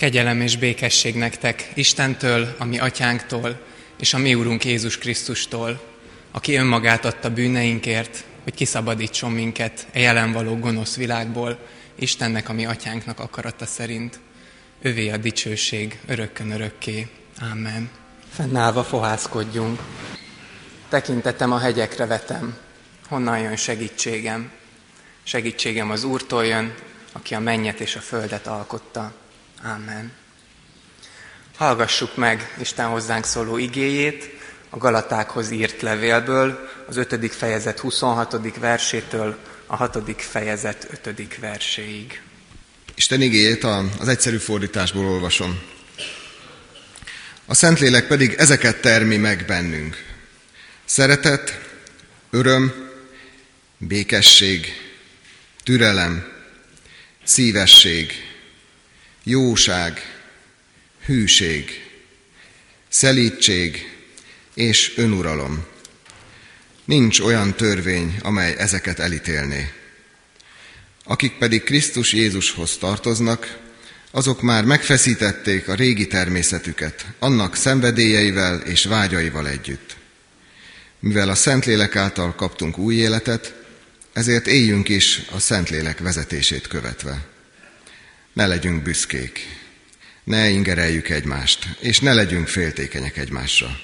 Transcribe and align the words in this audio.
Kegyelem 0.00 0.40
és 0.40 0.56
békesség 0.56 1.14
nektek 1.14 1.70
Istentől, 1.74 2.54
a 2.58 2.64
mi 2.64 2.78
atyánktól, 2.78 3.60
és 3.98 4.14
a 4.14 4.18
mi 4.18 4.34
Úrunk 4.34 4.64
Jézus 4.64 4.98
Krisztustól, 4.98 5.80
aki 6.30 6.54
önmagát 6.54 7.04
adta 7.04 7.30
bűneinkért, 7.30 8.24
hogy 8.42 8.54
kiszabadítson 8.54 9.30
minket 9.32 9.86
a 9.94 9.98
jelen 9.98 10.32
való 10.32 10.58
gonosz 10.58 10.96
világból, 10.96 11.58
Istennek, 11.94 12.48
a 12.48 12.52
mi 12.52 12.66
atyánknak 12.66 13.18
akarata 13.20 13.66
szerint. 13.66 14.20
Övé 14.82 15.08
a 15.08 15.16
dicsőség 15.16 15.98
örökkön 16.06 16.50
örökké. 16.50 17.06
Amen. 17.52 17.90
Fennállva 18.30 18.84
fohászkodjunk. 18.84 19.80
Tekintetem 20.88 21.52
a 21.52 21.58
hegyekre 21.58 22.06
vetem. 22.06 22.56
Honnan 23.08 23.38
jön 23.38 23.56
segítségem? 23.56 24.50
Segítségem 25.22 25.90
az 25.90 26.04
Úrtól 26.04 26.46
jön, 26.46 26.74
aki 27.12 27.34
a 27.34 27.40
mennyet 27.40 27.80
és 27.80 27.96
a 27.96 28.00
földet 28.00 28.46
alkotta. 28.46 29.19
Amen. 29.62 30.12
Hallgassuk 31.56 32.16
meg 32.16 32.54
Isten 32.60 32.86
hozzánk 32.86 33.24
szóló 33.24 33.56
igéjét 33.56 34.38
a 34.70 34.76
Galatákhoz 34.76 35.50
írt 35.50 35.82
levélből, 35.82 36.68
az 36.86 36.96
5. 36.96 37.34
fejezet 37.34 37.78
26. 37.78 38.56
versétől 38.58 39.38
a 39.66 39.76
6. 39.76 40.22
fejezet 40.22 40.86
5. 41.04 41.38
verséig. 41.38 42.22
Isten 42.94 43.20
igéjét 43.22 43.64
az 43.98 44.08
egyszerű 44.08 44.36
fordításból 44.36 45.06
olvasom. 45.06 45.62
A 47.46 47.54
Szentlélek 47.54 48.06
pedig 48.06 48.34
ezeket 48.38 48.80
termi 48.80 49.16
meg 49.16 49.44
bennünk. 49.46 50.04
Szeretet, 50.84 51.60
öröm, 52.30 52.90
békesség, 53.78 54.66
türelem, 55.64 56.32
szívesség, 57.24 58.29
jóság, 59.22 60.20
hűség, 61.04 61.90
szelítség 62.88 63.98
és 64.54 64.92
önuralom. 64.96 65.66
Nincs 66.84 67.20
olyan 67.20 67.54
törvény, 67.54 68.18
amely 68.22 68.54
ezeket 68.58 68.98
elítélné. 68.98 69.72
Akik 71.04 71.38
pedig 71.38 71.62
Krisztus 71.62 72.12
Jézushoz 72.12 72.76
tartoznak, 72.76 73.58
azok 74.10 74.42
már 74.42 74.64
megfeszítették 74.64 75.68
a 75.68 75.74
régi 75.74 76.06
természetüket, 76.06 77.06
annak 77.18 77.56
szenvedélyeivel 77.56 78.60
és 78.60 78.84
vágyaival 78.84 79.48
együtt. 79.48 79.96
Mivel 81.00 81.28
a 81.28 81.34
Szentlélek 81.34 81.96
által 81.96 82.34
kaptunk 82.34 82.78
új 82.78 82.94
életet, 82.94 83.54
ezért 84.12 84.46
éljünk 84.46 84.88
is 84.88 85.22
a 85.30 85.38
Szentlélek 85.38 85.98
vezetését 85.98 86.66
követve. 86.66 87.29
Ne 88.32 88.46
legyünk 88.46 88.82
büszkék, 88.82 89.58
ne 90.24 90.48
ingereljük 90.48 91.08
egymást, 91.08 91.76
és 91.80 92.00
ne 92.00 92.14
legyünk 92.14 92.48
féltékenyek 92.48 93.16
egymásra. 93.16 93.80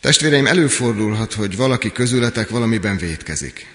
Testvéreim, 0.00 0.46
előfordulhat, 0.46 1.32
hogy 1.32 1.56
valaki 1.56 1.92
közületek 1.92 2.48
valamiben 2.48 2.96
vétkezik. 2.96 3.66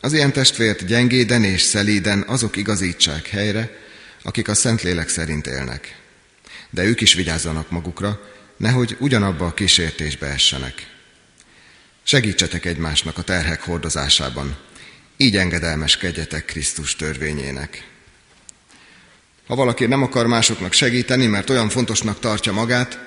Az 0.00 0.12
ilyen 0.12 0.32
testvért 0.32 0.86
gyengéden 0.86 1.44
és 1.44 1.60
szelíden 1.60 2.24
azok 2.26 2.56
igazítsák 2.56 3.26
helyre, 3.26 3.78
akik 4.22 4.48
a 4.48 4.54
Szentlélek 4.54 5.08
szerint 5.08 5.46
élnek. 5.46 5.98
De 6.70 6.84
ők 6.84 7.00
is 7.00 7.14
vigyázzanak 7.14 7.70
magukra, 7.70 8.20
nehogy 8.56 8.96
ugyanabba 8.98 9.46
a 9.46 9.54
kísértésbe 9.54 10.26
essenek. 10.26 10.86
Segítsetek 12.02 12.64
egymásnak 12.64 13.18
a 13.18 13.22
terhek 13.22 13.62
hordozásában, 13.62 14.56
így 15.16 15.36
engedelmeskedjetek 15.36 16.44
Krisztus 16.44 16.96
törvényének. 16.96 17.89
Ha 19.50 19.56
valaki 19.56 19.86
nem 19.86 20.02
akar 20.02 20.26
másoknak 20.26 20.72
segíteni, 20.72 21.26
mert 21.26 21.50
olyan 21.50 21.68
fontosnak 21.68 22.18
tartja 22.18 22.52
magát, 22.52 22.98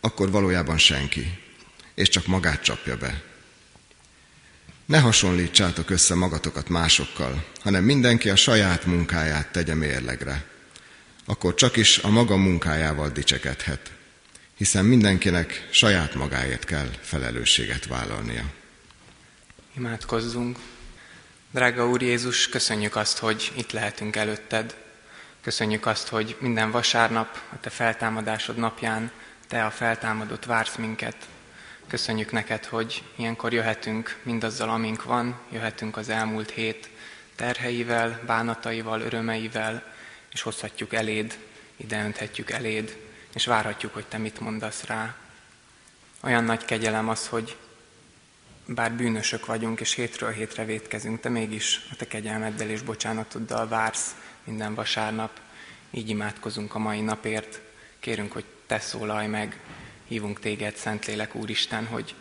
akkor 0.00 0.30
valójában 0.30 0.78
senki, 0.78 1.38
és 1.94 2.08
csak 2.08 2.26
magát 2.26 2.62
csapja 2.62 2.96
be. 2.96 3.22
Ne 4.86 4.98
hasonlítsátok 4.98 5.90
össze 5.90 6.14
magatokat 6.14 6.68
másokkal, 6.68 7.44
hanem 7.60 7.84
mindenki 7.84 8.28
a 8.30 8.36
saját 8.36 8.84
munkáját 8.84 9.52
tegye 9.52 9.74
mérlegre. 9.74 10.44
Akkor 11.26 11.54
csak 11.54 11.76
is 11.76 11.98
a 11.98 12.08
maga 12.08 12.36
munkájával 12.36 13.08
dicsekedhet, 13.08 13.92
hiszen 14.56 14.84
mindenkinek 14.84 15.68
saját 15.70 16.14
magáért 16.14 16.64
kell 16.64 16.90
felelősséget 17.00 17.86
vállalnia. 17.86 18.44
Imádkozzunk! 19.76 20.58
Drága 21.50 21.88
Úr 21.88 22.02
Jézus, 22.02 22.48
köszönjük 22.48 22.96
azt, 22.96 23.18
hogy 23.18 23.52
itt 23.56 23.72
lehetünk 23.72 24.16
előtted. 24.16 24.86
Köszönjük 25.40 25.86
azt, 25.86 26.08
hogy 26.08 26.36
minden 26.40 26.70
vasárnap, 26.70 27.42
a 27.52 27.60
Te 27.60 27.70
feltámadásod 27.70 28.56
napján 28.56 29.10
Te 29.48 29.64
a 29.64 29.70
feltámadott 29.70 30.44
vársz 30.44 30.76
minket. 30.76 31.16
Köszönjük 31.86 32.32
neked, 32.32 32.64
hogy 32.64 33.02
ilyenkor 33.16 33.52
jöhetünk 33.52 34.18
mindazzal, 34.22 34.68
amink 34.68 35.04
van, 35.04 35.40
jöhetünk 35.50 35.96
az 35.96 36.08
elmúlt 36.08 36.50
hét 36.50 36.88
terheivel, 37.34 38.20
bánataival, 38.26 39.00
örömeivel, 39.00 39.92
és 40.32 40.42
hozhatjuk 40.42 40.94
eléd, 40.94 41.38
ide 41.76 42.04
önthetjük 42.04 42.50
eléd, 42.50 42.96
és 43.34 43.46
várhatjuk, 43.46 43.94
hogy 43.94 44.06
Te 44.06 44.18
mit 44.18 44.40
mondasz 44.40 44.84
rá. 44.84 45.14
Olyan 46.20 46.44
nagy 46.44 46.64
kegyelem 46.64 47.08
az, 47.08 47.26
hogy 47.26 47.56
bár 48.66 48.92
bűnösök 48.92 49.46
vagyunk, 49.46 49.80
és 49.80 49.94
hétről 49.94 50.30
hétre 50.30 50.64
vétkezünk, 50.64 51.20
Te 51.20 51.28
mégis 51.28 51.86
a 51.90 51.96
Te 51.96 52.06
kegyelmeddel 52.06 52.68
és 52.68 52.82
bocsánatoddal 52.82 53.68
vársz 53.68 54.14
minden 54.48 54.74
vasárnap. 54.74 55.40
Így 55.90 56.08
imádkozunk 56.08 56.74
a 56.74 56.78
mai 56.78 57.00
napért. 57.00 57.60
Kérünk, 58.00 58.32
hogy 58.32 58.44
Te 58.66 58.78
szólalj 58.78 59.26
meg, 59.26 59.60
hívunk 60.06 60.40
Téged, 60.40 60.76
Szentlélek 60.76 61.34
Úristen, 61.34 61.86
hogy, 61.86 62.14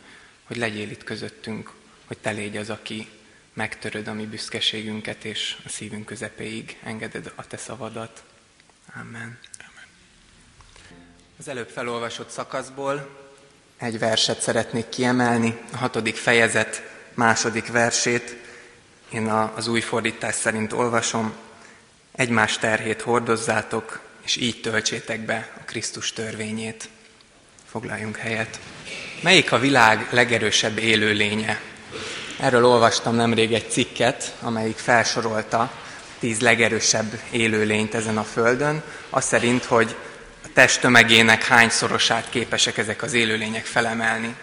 hogy 0.43 0.57
legyél 0.57 0.89
itt 0.89 1.03
közöttünk, 1.03 1.71
hogy 2.05 2.17
Te 2.17 2.31
légy 2.31 2.57
az, 2.57 2.69
aki 2.69 3.07
megtöröd 3.53 4.07
a 4.07 4.13
mi 4.13 4.25
büszkeségünket, 4.25 5.25
és 5.25 5.57
a 5.65 5.69
szívünk 5.69 6.05
közepéig 6.05 6.77
engeded 6.83 7.31
a 7.35 7.47
Te 7.47 7.57
szavadat. 7.57 8.23
Amen. 8.99 9.39
Az 11.39 11.47
előbb 11.47 11.69
felolvasott 11.69 12.29
szakaszból 12.29 13.09
egy 13.77 13.99
verset 13.99 14.41
szeretnék 14.41 14.89
kiemelni, 14.89 15.59
a 15.71 15.77
hatodik 15.77 16.15
fejezet 16.15 16.81
második 17.13 17.71
versét. 17.71 18.35
Én 19.09 19.27
az 19.27 19.67
új 19.67 19.79
fordítás 19.79 20.35
szerint 20.35 20.73
olvasom. 20.73 21.33
Egymás 22.17 22.57
terhét 22.57 23.01
hordozzátok, 23.01 23.99
és 24.25 24.35
így 24.35 24.61
töltsétek 24.61 25.19
be 25.19 25.49
a 25.57 25.63
Krisztus 25.65 26.13
törvényét. 26.13 26.89
Foglaljunk 27.69 28.17
helyet. 28.17 28.59
Melyik 29.21 29.51
a 29.51 29.59
világ 29.59 30.07
legerősebb 30.09 30.77
élőlénye? 30.77 31.61
Erről 32.39 32.65
olvastam 32.65 33.15
nemrég 33.15 33.53
egy 33.53 33.69
cikket, 33.69 34.35
amelyik 34.41 34.77
felsorolta 34.77 35.71
tíz 36.19 36.39
legerősebb 36.39 37.19
élőlényt 37.31 37.93
ezen 37.93 38.17
a 38.17 38.23
földön, 38.23 38.83
azt 39.09 39.27
szerint, 39.27 39.63
hogy 39.63 39.95
testtömegének 40.53 41.43
hányszorosát 41.43 42.29
képesek 42.29 42.77
ezek 42.77 43.01
az 43.03 43.13
élőlények 43.13 43.65
felemelni. 43.65 44.35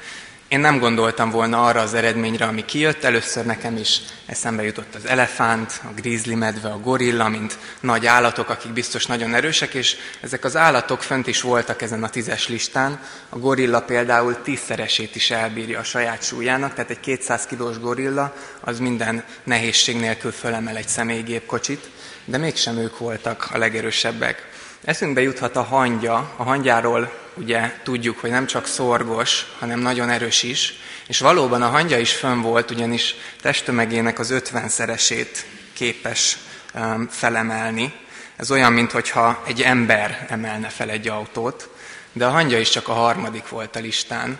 Én 0.49 0.60
nem 0.60 0.78
gondoltam 0.78 1.31
volna 1.31 1.65
arra 1.65 1.81
az 1.81 1.94
eredményre, 1.94 2.44
ami 2.44 2.65
kijött. 2.65 3.05
Először 3.05 3.44
nekem 3.44 3.77
is 3.77 4.00
eszembe 4.27 4.62
jutott 4.62 4.94
az 4.94 5.06
elefánt, 5.06 5.81
a 5.84 5.93
grizzly 5.94 6.34
medve, 6.34 6.69
a 6.69 6.81
gorilla, 6.81 7.28
mint 7.28 7.59
nagy 7.81 8.06
állatok, 8.06 8.49
akik 8.49 8.72
biztos 8.72 9.06
nagyon 9.06 9.34
erősek, 9.34 9.75
és 9.75 9.97
ezek 10.21 10.44
az 10.44 10.56
állatok 10.56 11.03
fönt 11.03 11.27
is 11.27 11.41
voltak 11.41 11.82
ezen 11.82 12.03
a 12.05 12.09
tízes 12.09 12.49
listán. 12.49 13.00
A 13.28 13.38
gorilla 13.38 13.81
például 13.81 14.43
tízszeresét 14.43 15.16
is 15.16 15.31
elbírja 15.31 15.78
a 15.78 15.84
saját 15.84 16.22
súlyának, 16.22 16.75
tehát 16.75 16.91
egy 16.91 17.00
200 17.00 17.47
kilós 17.47 17.78
gorilla 17.78 18.34
az 18.61 18.78
minden 18.78 19.25
nehézség 19.44 19.97
nélkül 19.97 20.32
fölemel 20.32 20.76
egy 20.76 20.88
személygépkocsit, 20.88 21.91
de 22.25 22.38
mégsem 22.38 22.76
ők 22.76 22.99
voltak 22.99 23.49
a 23.53 23.59
legerősebbek. 23.59 24.49
Eszünkbe 24.84 25.21
juthat 25.21 25.56
a 25.56 25.62
hangya. 25.62 26.32
A 26.37 26.43
hangyáról 26.43 27.24
ugye 27.37 27.73
tudjuk, 27.83 28.19
hogy 28.19 28.31
nem 28.31 28.47
csak 28.47 28.67
szorgos, 28.67 29.47
hanem 29.59 29.79
nagyon 29.79 30.11
erős 30.11 30.43
is. 30.43 30.75
És 31.07 31.19
valóban 31.19 31.63
a 31.63 31.69
hangya 31.69 31.99
is 31.99 32.13
fönn 32.13 32.41
volt, 32.41 32.71
ugyanis 32.71 33.15
testtömegének 33.41 34.19
az 34.19 34.31
ötvenszeresét 34.31 35.47
képes 35.73 36.39
um, 36.75 37.09
felemelni. 37.11 37.93
Ez 38.37 38.51
olyan, 38.51 38.73
mintha 38.73 39.43
egy 39.47 39.63
ember 39.63 40.27
emelne 40.29 40.69
fel 40.69 40.91
egy 40.91 41.09
autót, 41.09 41.69
de 42.13 42.27
a 42.27 42.31
hangya 42.31 42.59
is 42.59 42.71
csak 42.71 42.89
a 42.89 42.93
harmadik 42.93 43.49
volt 43.49 43.77
a 43.77 43.81
listán. 43.81 44.39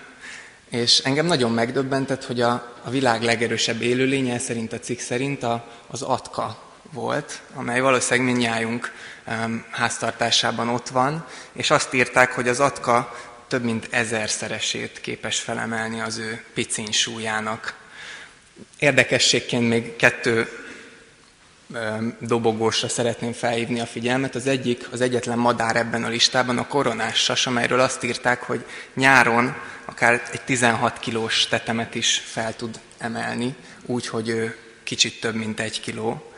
És 0.71 0.99
engem 0.99 1.27
nagyon 1.27 1.53
megdöbbentett, 1.53 2.25
hogy 2.25 2.41
a, 2.41 2.75
a 2.85 2.91
világ 2.91 3.23
legerősebb 3.23 3.83
élőlénye, 3.83 4.39
szerint 4.39 4.73
a 4.73 4.79
cikk 4.79 4.99
szerint 4.99 5.43
a, 5.43 5.67
az 5.87 6.03
atka 6.03 6.63
volt, 6.93 7.41
amely 7.55 7.81
valószínűleg 7.81 8.35
mindnyájunk 8.35 8.93
háztartásában 9.71 10.69
ott 10.69 10.89
van, 10.89 11.27
és 11.53 11.71
azt 11.71 11.95
írták, 11.95 12.33
hogy 12.33 12.49
az 12.49 12.61
atka 12.61 13.15
több 13.49 13.65
mint 13.65 13.89
ezerszeresét 13.91 15.01
képes 15.01 15.41
felemelni 15.41 16.01
az 16.01 16.19
ő 16.19 16.45
piciny 16.55 16.93
súlyának. 16.93 17.75
Érdekességként 18.79 19.69
még 19.69 19.97
kettő 19.97 20.49
dobogósra 22.19 22.89
szeretném 22.89 23.33
felhívni 23.33 23.81
a 23.81 23.87
figyelmet. 23.87 24.35
Az 24.35 24.47
egyik, 24.47 24.89
az 24.91 25.01
egyetlen 25.01 25.39
madár 25.39 25.77
ebben 25.77 26.05
a 26.05 26.09
listában 26.09 26.59
a 26.59 26.67
koronás 26.67 27.19
sas, 27.19 27.47
amelyről 27.47 27.81
azt 27.81 28.03
írták, 28.03 28.43
hogy 28.43 28.65
nyáron 28.95 29.57
akár 29.85 30.23
egy 30.33 30.43
16 30.43 30.99
kilós 30.99 31.47
tetemet 31.47 31.95
is 31.95 32.23
fel 32.25 32.57
tud 32.57 32.81
emelni, 32.99 33.55
úgy, 33.87 34.07
hogy 34.07 34.29
ő 34.29 34.57
kicsit 34.83 35.21
több, 35.21 35.35
mint 35.35 35.61
egy 35.61 35.81
kiló. 35.81 36.34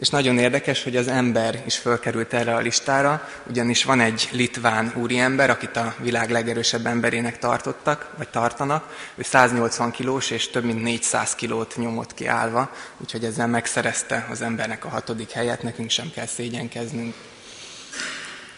És 0.00 0.08
nagyon 0.08 0.38
érdekes, 0.38 0.82
hogy 0.82 0.96
az 0.96 1.08
ember 1.08 1.62
is 1.66 1.76
fölkerült 1.76 2.32
erre 2.32 2.54
a 2.54 2.58
listára, 2.58 3.28
ugyanis 3.46 3.84
van 3.84 4.00
egy 4.00 4.28
litván 4.32 4.92
úriember, 4.96 5.50
akit 5.50 5.76
a 5.76 5.94
világ 5.98 6.30
legerősebb 6.30 6.86
emberének 6.86 7.38
tartottak, 7.38 8.10
vagy 8.16 8.28
tartanak. 8.28 8.96
Ő 9.14 9.22
180 9.22 9.90
kilós 9.90 10.30
és 10.30 10.50
több 10.50 10.64
mint 10.64 10.82
400 10.82 11.34
kilót 11.34 11.76
nyomott 11.76 12.14
ki 12.14 12.26
állva, 12.26 12.70
úgyhogy 12.96 13.24
ezzel 13.24 13.46
megszerezte 13.46 14.26
az 14.30 14.42
embernek 14.42 14.84
a 14.84 14.88
hatodik 14.88 15.30
helyet, 15.30 15.62
nekünk 15.62 15.90
sem 15.90 16.10
kell 16.14 16.26
szégyenkeznünk. 16.26 17.14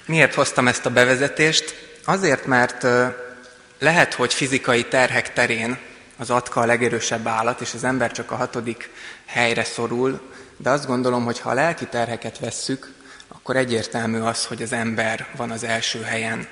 Miért 0.07 0.35
hoztam 0.35 0.69
ezt 0.69 0.87
a 0.87 0.91
bevezetést? 0.91 1.75
Azért, 2.05 2.47
mert 2.47 2.87
lehet, 3.79 4.15
hogy 4.15 4.35
fizikai 4.35 4.85
terhek 4.85 5.33
terén 5.33 5.79
az 6.17 6.31
atka 6.31 6.61
a 6.61 6.67
legerősebb 6.67 7.27
állat, 7.27 7.61
és 7.61 7.75
az 7.75 7.85
ember 7.85 8.13
csak 8.13 8.31
a 8.31 8.37
hatodik 8.37 8.91
helyre 9.27 9.65
szorul, 9.65 10.31
de 10.63 10.71
azt 10.71 10.87
gondolom, 10.87 11.25
hogy 11.25 11.41
ha 11.41 11.51
a 11.51 11.55
lelki 11.55 11.87
terheket 11.87 12.39
vesszük, 12.39 12.93
akkor 13.29 13.57
egyértelmű 13.57 14.19
az, 14.19 14.45
hogy 14.45 14.63
az 14.63 14.73
ember 14.73 15.27
van 15.37 15.51
az 15.51 15.65
első 15.65 16.03
helyen. 16.03 16.47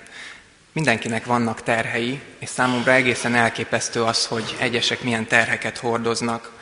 Mindenkinek 0.72 1.24
vannak 1.24 1.62
terhei, 1.62 2.20
és 2.38 2.48
számomra 2.48 2.92
egészen 2.92 3.34
elképesztő 3.34 4.02
az, 4.02 4.26
hogy 4.26 4.56
egyesek 4.58 5.02
milyen 5.02 5.26
terheket 5.26 5.78
hordoznak. 5.78 6.52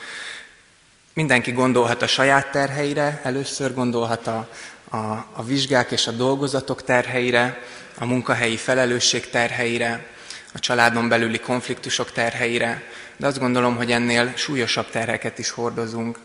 Mindenki 1.15 1.53
gondolhat 1.53 2.03
a 2.03 2.07
saját 2.07 2.51
terheire, 2.51 3.21
először 3.23 3.75
gondolhat 3.75 4.27
a, 4.27 4.49
a, 4.91 4.97
a 5.33 5.45
vizsgák 5.45 5.91
és 5.91 6.07
a 6.07 6.13
dolgozatok 6.13 6.85
terheire, 6.85 7.63
a 7.99 8.05
munkahelyi 8.05 8.57
felelősség 8.57 9.31
terheire, 9.31 10.07
a 10.53 10.59
családon 10.59 11.09
belüli 11.09 11.41
konfliktusok 11.41 12.13
terheire, 12.13 12.83
de 13.17 13.27
azt 13.27 13.39
gondolom, 13.39 13.77
hogy 13.77 13.93
ennél 13.93 14.33
súlyosabb 14.37 14.91
terheket 14.91 15.39
is 15.39 15.51
hordozunk. 15.51 16.19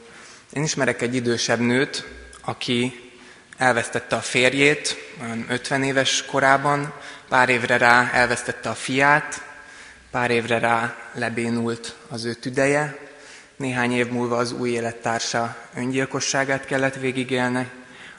Én 0.53 0.63
ismerek 0.63 1.01
egy 1.01 1.15
idősebb 1.15 1.59
nőt, 1.59 2.07
aki 2.41 3.11
elvesztette 3.57 4.15
a 4.15 4.21
férjét, 4.21 4.97
olyan 5.21 5.45
50 5.49 5.83
éves 5.83 6.25
korában, 6.25 6.93
pár 7.29 7.49
évre 7.49 7.77
rá 7.77 8.09
elvesztette 8.11 8.69
a 8.69 8.73
fiát, 8.73 9.43
pár 10.11 10.31
évre 10.31 10.59
rá 10.59 10.95
lebénult 11.13 11.95
az 12.09 12.25
ő 12.25 12.33
tüdeje, 12.33 12.97
néhány 13.55 13.91
év 13.91 14.09
múlva 14.09 14.37
az 14.37 14.51
új 14.51 14.69
élettársa 14.69 15.57
öngyilkosságát 15.75 16.65
kellett 16.65 16.95
végigélni, 16.95 17.69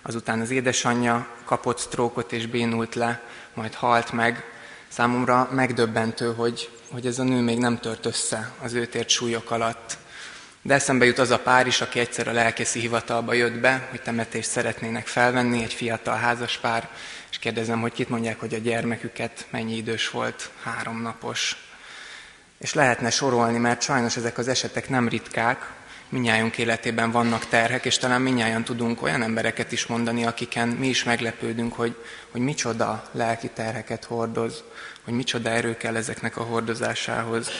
azután 0.03 0.41
az 0.41 0.51
édesanyja 0.51 1.29
kapott 1.45 1.79
sztrókot 1.79 2.33
és 2.33 2.47
bénult 2.47 2.95
le, 2.95 3.23
majd 3.55 3.75
halt 3.75 4.13
meg. 4.13 4.45
Számomra 4.89 5.49
megdöbbentő, 5.53 6.35
hogy, 6.35 6.71
hogy 6.91 7.07
ez 7.07 7.19
a 7.19 7.25
nő 7.25 7.41
még 7.41 7.59
nem 7.59 7.79
tört 7.79 8.07
össze 8.07 8.53
az 8.63 8.73
őt 8.73 8.95
ért 8.95 9.09
súlyok 9.09 9.51
alatt. 9.51 10.03
De 10.67 10.75
eszembe 10.75 11.05
jut 11.05 11.19
az 11.19 11.31
a 11.31 11.39
pár 11.39 11.67
is, 11.67 11.81
aki 11.81 11.99
egyszer 11.99 12.29
a 12.29 12.33
lelkeszi 12.33 12.81
hivatalba 12.81 13.33
jött 13.33 13.61
be, 13.61 13.89
hogy 13.91 14.03
temetést 14.03 14.51
szeretnének 14.51 15.07
felvenni, 15.07 15.63
egy 15.63 15.73
fiatal 15.73 16.17
házas 16.17 16.59
pár, 16.59 16.89
és 17.31 17.39
kérdezem, 17.39 17.81
hogy 17.81 17.93
kit 17.93 18.09
mondják, 18.09 18.41
hogy 18.41 18.55
a 18.55 18.59
gyermeküket 18.59 19.47
mennyi 19.51 19.77
idős 19.77 20.11
volt, 20.11 20.51
három 20.63 21.03
napos. 21.03 21.57
És 22.59 22.75
lehetne 22.75 23.11
sorolni, 23.11 23.59
mert 23.59 23.83
sajnos 23.83 24.17
ezek 24.17 24.39
az 24.39 24.49
esetek 24.49 24.89
nem 24.89 25.09
ritkák, 25.09 25.71
minnyájunk 26.09 26.59
életében 26.59 27.11
vannak 27.11 27.47
terhek, 27.47 27.85
és 27.85 27.99
talán 27.99 28.23
minnyáján 28.23 28.65
tudunk 28.65 29.03
olyan 29.03 29.23
embereket 29.23 29.73
is 29.73 29.87
mondani, 29.87 30.25
akiken 30.25 30.69
mi 30.69 30.89
is 30.89 31.05
meglepődünk, 31.05 31.73
hogy, 31.73 31.97
hogy 32.31 32.41
micsoda 32.41 33.09
lelki 33.13 33.49
terheket 33.49 34.05
hordoz, 34.05 34.65
hogy 35.05 35.15
micsoda 35.15 35.51
erő 35.51 35.77
kell 35.77 35.97
ezeknek 35.97 36.37
a 36.37 36.43
hordozásához. 36.43 37.51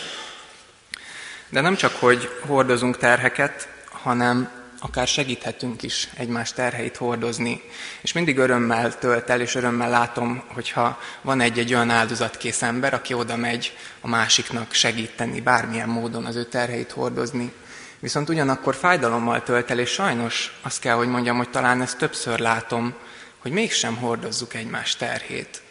De 1.55 1.61
nem 1.61 1.75
csak, 1.75 1.93
hogy 1.93 2.29
hordozunk 2.47 2.97
terheket, 2.97 3.69
hanem 3.91 4.51
akár 4.81 5.07
segíthetünk 5.07 5.83
is 5.83 6.09
egymás 6.17 6.53
terheit 6.53 6.97
hordozni. 6.97 7.63
És 8.01 8.13
mindig 8.13 8.39
örömmel 8.39 8.99
tölt 8.99 9.31
el, 9.31 9.41
és 9.41 9.55
örömmel 9.55 9.91
látom, 9.91 10.43
hogyha 10.47 10.99
van 11.23 11.41
egy-egy 11.41 11.75
olyan 11.75 11.91
áldozatkész 11.91 12.63
ember, 12.63 12.95
aki 12.95 13.15
oda 13.15 13.37
megy 13.37 13.77
a 14.01 14.09
másiknak 14.09 14.73
segíteni, 14.73 15.41
bármilyen 15.41 15.89
módon 15.89 16.25
az 16.25 16.37
ő 16.37 16.45
terheit 16.45 16.91
hordozni. 16.91 17.53
Viszont 17.99 18.29
ugyanakkor 18.29 18.75
fájdalommal 18.75 19.43
tölt 19.43 19.71
el, 19.71 19.79
és 19.79 19.91
sajnos 19.91 20.59
azt 20.63 20.81
kell, 20.81 20.97
hogy 20.97 21.09
mondjam, 21.09 21.37
hogy 21.37 21.51
talán 21.51 21.83
ezt 21.83 21.99
többször 21.99 22.39
látom, 22.39 22.95
hogy 23.39 23.53
mégsem 23.53 23.97
hordozzuk 23.97 24.55
egymás 24.55 24.97
terhét 24.97 25.63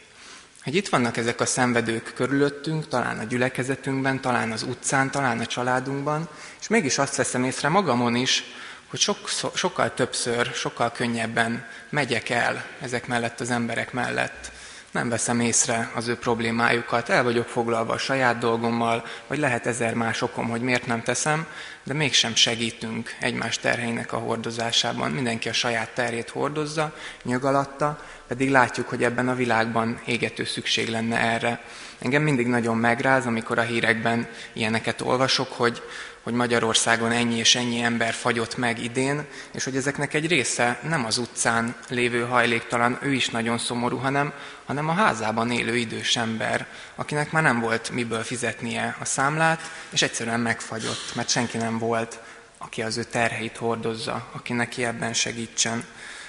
hogy 0.64 0.76
itt 0.76 0.90
vannak 0.90 1.18
ezek 1.18 1.42
a 1.42 1.46
szenvedők 1.46 2.12
körülöttünk, 2.16 2.88
talán 2.88 3.20
a 3.20 3.24
gyülekezetünkben, 3.24 4.22
talán 4.22 4.52
az 4.52 4.64
utcán, 4.64 5.12
talán 5.12 5.40
a 5.40 5.46
családunkban, 5.46 6.30
és 6.60 6.68
mégis 6.68 6.98
azt 6.98 7.16
veszem 7.16 7.44
észre 7.44 7.70
magamon 7.70 8.16
is, 8.16 8.44
hogy 8.90 9.00
sok, 9.00 9.30
sokkal 9.54 9.94
többször, 9.94 10.54
sokkal 10.54 10.92
könnyebben 10.92 11.68
megyek 11.90 12.30
el 12.30 12.66
ezek 12.82 13.08
mellett 13.08 13.40
az 13.40 13.50
emberek 13.52 13.94
mellett, 13.94 14.52
nem 14.94 15.10
veszem 15.10 15.40
észre 15.40 15.92
az 15.96 16.08
ő 16.08 16.16
problémájukat, 16.16 17.10
el 17.10 17.24
vagyok 17.24 17.48
foglalva 17.48 17.94
a 17.94 17.98
saját 17.98 18.38
dolgommal, 18.38 19.06
vagy 19.28 19.40
lehet 19.40 19.68
ezer 19.68 19.94
más 19.94 20.22
okom, 20.22 20.50
hogy 20.50 20.62
miért 20.62 20.86
nem 20.86 21.04
teszem, 21.04 21.46
de 21.84 21.94
mégsem 21.94 22.36
segítünk 22.36 23.16
egymás 23.20 23.58
terheinek 23.58 24.14
a 24.14 24.18
hordozásában. 24.18 25.12
Mindenki 25.12 25.50
a 25.50 25.54
saját 25.54 25.90
terét 25.90 26.30
hordozza, 26.30 26.94
nyögalatta, 27.24 28.00
pedig 28.28 28.50
látjuk, 28.50 28.90
hogy 28.90 29.04
ebben 29.04 29.30
a 29.30 29.36
világban 29.36 30.02
égető 30.06 30.44
szükség 30.44 30.90
lenne 30.90 31.18
erre. 31.18 31.62
Engem 32.00 32.22
mindig 32.22 32.48
nagyon 32.48 32.78
megráz, 32.78 33.26
amikor 33.26 33.58
a 33.58 33.62
hírekben 33.62 34.28
ilyeneket 34.54 35.02
olvasok, 35.02 35.52
hogy 35.52 35.82
hogy 36.24 36.34
Magyarországon 36.34 37.12
ennyi 37.12 37.38
és 37.38 37.56
ennyi 37.56 37.82
ember 37.82 38.14
fagyott 38.14 38.58
meg 38.58 38.84
idén, 38.84 39.26
és 39.52 39.64
hogy 39.64 39.76
ezeknek 39.76 40.14
egy 40.14 40.28
része 40.28 40.80
nem 40.88 41.06
az 41.06 41.18
utcán 41.18 41.76
lévő 41.90 42.22
hajléktalan, 42.22 42.98
ő 43.02 43.14
is 43.14 43.30
nagyon 43.30 43.58
szomorú, 43.58 43.98
hanem, 43.98 44.34
hanem 44.66 44.90
a 44.90 44.94
házában 44.94 45.52
élő 45.52 45.76
idős 45.76 46.16
ember, 46.16 46.68
akinek 46.96 47.32
már 47.32 47.44
nem 47.44 47.60
volt 47.60 47.90
miből 47.90 48.24
fizetnie 48.24 48.96
a 49.00 49.06
számlát, 49.06 49.72
és 49.90 50.02
egyszerűen 50.02 50.40
megfagyott, 50.40 51.16
mert 51.16 51.30
senki 51.30 51.58
nem 51.58 51.78
volt, 51.78 52.20
aki 52.58 52.82
az 52.82 52.98
ő 52.98 53.04
terheit 53.04 53.58
hordozza, 53.58 54.28
aki 54.32 54.54
neki 54.54 54.86
ebben 54.86 55.14
segítsen. 55.14 55.84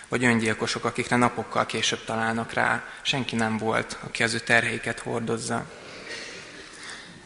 Vagy 0.08 0.24
öngyilkosok, 0.24 0.84
akikre 0.84 1.16
napokkal 1.16 1.66
később 1.66 2.04
találnak 2.04 2.52
rá, 2.52 2.84
senki 3.02 3.36
nem 3.36 3.58
volt, 3.58 3.98
aki 4.04 4.22
az 4.22 4.34
ő 4.34 4.38
terheiket 4.38 4.98
hordozza. 4.98 5.66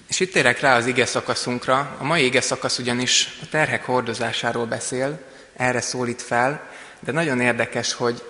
És 0.09 0.21
itt 0.21 0.37
érek 0.37 0.61
rá 0.61 0.77
az 0.77 0.87
ige 0.87 1.07
szakaszunkra. 1.07 1.97
A 1.99 2.05
mai 2.05 2.25
ige 2.25 2.41
szakasz 2.41 2.79
ugyanis 2.79 3.38
a 3.43 3.49
terhek 3.50 3.85
hordozásáról 3.85 4.67
beszél, 4.67 5.21
erre 5.57 5.81
szólít 5.81 6.23
fel, 6.23 6.71
de 7.00 7.12
nagyon 7.12 7.41
érdekes, 7.41 7.93
hogy 7.93 8.23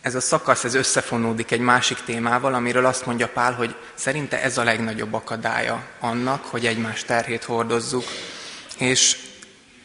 ez 0.00 0.14
a 0.14 0.20
szakasz 0.20 0.64
ez 0.64 0.74
összefonódik 0.74 1.50
egy 1.50 1.60
másik 1.60 1.98
témával, 2.04 2.54
amiről 2.54 2.86
azt 2.86 3.06
mondja 3.06 3.28
Pál, 3.28 3.52
hogy 3.52 3.74
szerinte 3.94 4.42
ez 4.42 4.58
a 4.58 4.64
legnagyobb 4.64 5.12
akadálya 5.12 5.84
annak, 5.98 6.44
hogy 6.44 6.66
egymás 6.66 7.04
terhét 7.04 7.44
hordozzuk. 7.44 8.04
És 8.78 9.16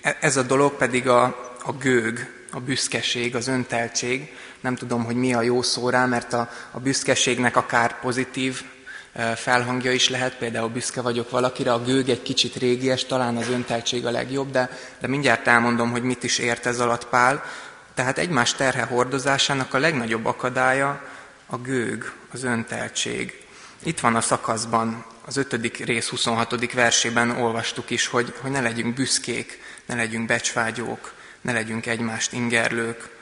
e- 0.01 0.17
ez 0.19 0.37
a 0.37 0.41
dolog 0.43 0.75
pedig 0.77 1.07
a, 1.07 1.23
a 1.63 1.71
gőg, 1.71 2.45
a 2.51 2.59
büszkeség, 2.59 3.35
az 3.35 3.47
önteltség. 3.47 4.35
Nem 4.61 4.75
tudom, 4.75 5.03
hogy 5.03 5.15
mi 5.15 5.33
a 5.33 5.41
jó 5.41 5.61
szó 5.61 5.89
rá, 5.89 6.05
mert 6.05 6.33
a, 6.33 6.49
a 6.71 6.79
büszkeségnek 6.79 7.55
akár 7.55 7.99
pozitív 7.99 8.63
felhangja 9.35 9.91
is 9.91 10.09
lehet, 10.09 10.37
például 10.37 10.69
büszke 10.69 11.01
vagyok 11.01 11.29
valakire, 11.29 11.73
a 11.73 11.83
gőg 11.83 12.09
egy 12.09 12.21
kicsit 12.21 12.55
régies, 12.55 13.05
talán 13.05 13.37
az 13.37 13.49
önteltség 13.49 14.05
a 14.05 14.11
legjobb, 14.11 14.51
de, 14.51 14.69
de 14.99 15.07
mindjárt 15.07 15.47
elmondom, 15.47 15.91
hogy 15.91 16.03
mit 16.03 16.23
is 16.23 16.37
ért 16.37 16.65
ez 16.65 16.79
alatt 16.79 17.07
Pál. 17.07 17.43
Tehát 17.93 18.17
egymás 18.17 18.53
terhe 18.53 18.83
hordozásának 18.83 19.73
a 19.73 19.77
legnagyobb 19.77 20.25
akadálya 20.25 21.01
a 21.45 21.57
gőg, 21.57 22.11
az 22.31 22.43
önteltség. 22.43 23.45
Itt 23.83 23.99
van 23.99 24.15
a 24.15 24.21
szakaszban, 24.21 25.05
az 25.25 25.37
ötödik 25.37 25.85
rész 25.85 26.07
26. 26.07 26.73
versében 26.73 27.29
olvastuk 27.29 27.89
is, 27.89 28.07
hogy, 28.07 28.33
hogy 28.41 28.51
ne 28.51 28.61
legyünk 28.61 28.93
büszkék, 28.93 29.61
ne 29.85 29.95
legyünk 29.95 30.25
becsvágyók, 30.25 31.13
ne 31.41 31.51
legyünk 31.51 31.85
egymást 31.85 32.33
ingerlők, 32.33 33.14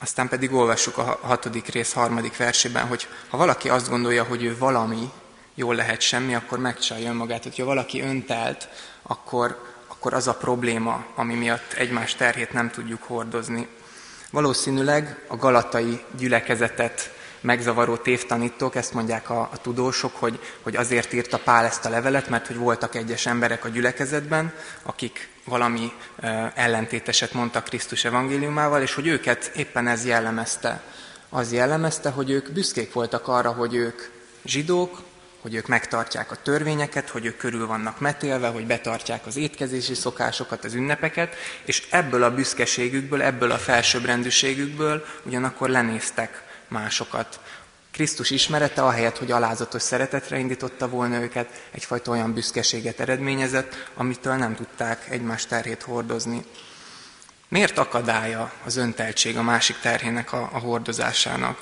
aztán 0.00 0.28
pedig 0.28 0.52
olvassuk 0.52 0.98
a 0.98 1.18
hatodik 1.22 1.66
rész 1.66 1.92
harmadik 1.92 2.36
versében, 2.36 2.86
hogy 2.86 3.08
ha 3.28 3.36
valaki 3.36 3.68
azt 3.68 3.88
gondolja, 3.88 4.24
hogy 4.24 4.44
ő 4.44 4.58
valami, 4.58 5.10
jól 5.54 5.74
lehet 5.74 6.00
semmi, 6.00 6.34
akkor 6.34 6.58
megcsalja 6.58 7.10
önmagát. 7.10 7.42
Hogyha 7.42 7.64
valaki 7.64 8.00
öntelt, 8.00 8.68
akkor, 9.02 9.64
akkor 9.88 10.14
az 10.14 10.28
a 10.28 10.34
probléma, 10.34 11.04
ami 11.14 11.34
miatt 11.34 11.72
egymás 11.72 12.14
terhét 12.14 12.52
nem 12.52 12.70
tudjuk 12.70 13.02
hordozni. 13.02 13.68
Valószínűleg 14.30 15.24
a 15.28 15.36
galatai 15.36 16.04
gyülekezetet 16.18 17.12
megzavaró 17.40 17.96
tévtanítók, 17.96 18.74
ezt 18.74 18.94
mondják 18.94 19.30
a, 19.30 19.40
a 19.40 19.56
tudósok, 19.56 20.16
hogy, 20.16 20.40
hogy 20.62 20.76
azért 20.76 21.12
írta 21.12 21.38
Pál 21.38 21.64
ezt 21.64 21.84
a 21.84 21.88
levelet, 21.88 22.28
mert 22.28 22.46
hogy 22.46 22.56
voltak 22.56 22.94
egyes 22.94 23.26
emberek 23.26 23.64
a 23.64 23.68
gyülekezetben, 23.68 24.52
akik 24.82 25.28
valami 25.48 25.92
ellentéteset 26.54 27.32
mondtak 27.32 27.64
Krisztus 27.64 28.04
evangéliumával, 28.04 28.82
és 28.82 28.94
hogy 28.94 29.06
őket 29.06 29.50
éppen 29.54 29.86
ez 29.86 30.06
jellemezte. 30.06 30.82
Az 31.28 31.52
jellemezte, 31.52 32.10
hogy 32.10 32.30
ők 32.30 32.52
büszkék 32.52 32.92
voltak 32.92 33.28
arra, 33.28 33.52
hogy 33.52 33.74
ők 33.74 34.02
zsidók, 34.44 35.02
hogy 35.40 35.54
ők 35.54 35.66
megtartják 35.66 36.30
a 36.30 36.42
törvényeket, 36.42 37.08
hogy 37.08 37.24
ők 37.26 37.36
körül 37.36 37.66
vannak 37.66 38.00
metélve, 38.00 38.48
hogy 38.48 38.66
betartják 38.66 39.26
az 39.26 39.36
étkezési 39.36 39.94
szokásokat, 39.94 40.64
az 40.64 40.74
ünnepeket, 40.74 41.34
és 41.64 41.86
ebből 41.90 42.22
a 42.22 42.34
büszkeségükből, 42.34 43.22
ebből 43.22 43.50
a 43.50 43.58
felsőbbrendűségükből 43.58 45.04
ugyanakkor 45.22 45.68
lenéztek 45.68 46.42
másokat. 46.68 47.40
Krisztus 47.90 48.30
ismerete, 48.30 48.84
ahelyett, 48.84 49.18
hogy 49.18 49.30
alázatos 49.30 49.82
szeretetre 49.82 50.38
indította 50.38 50.88
volna 50.88 51.20
őket, 51.20 51.62
egyfajta 51.70 52.10
olyan 52.10 52.32
büszkeséget 52.32 53.00
eredményezett, 53.00 53.90
amitől 53.94 54.34
nem 54.34 54.54
tudták 54.54 55.06
egymás 55.10 55.46
terhét 55.46 55.82
hordozni. 55.82 56.44
Miért 57.48 57.78
akadálya 57.78 58.52
az 58.64 58.76
önteltség 58.76 59.36
a 59.36 59.42
másik 59.42 59.78
terhének 59.78 60.32
a, 60.32 60.50
a 60.52 60.58
hordozásának? 60.58 61.58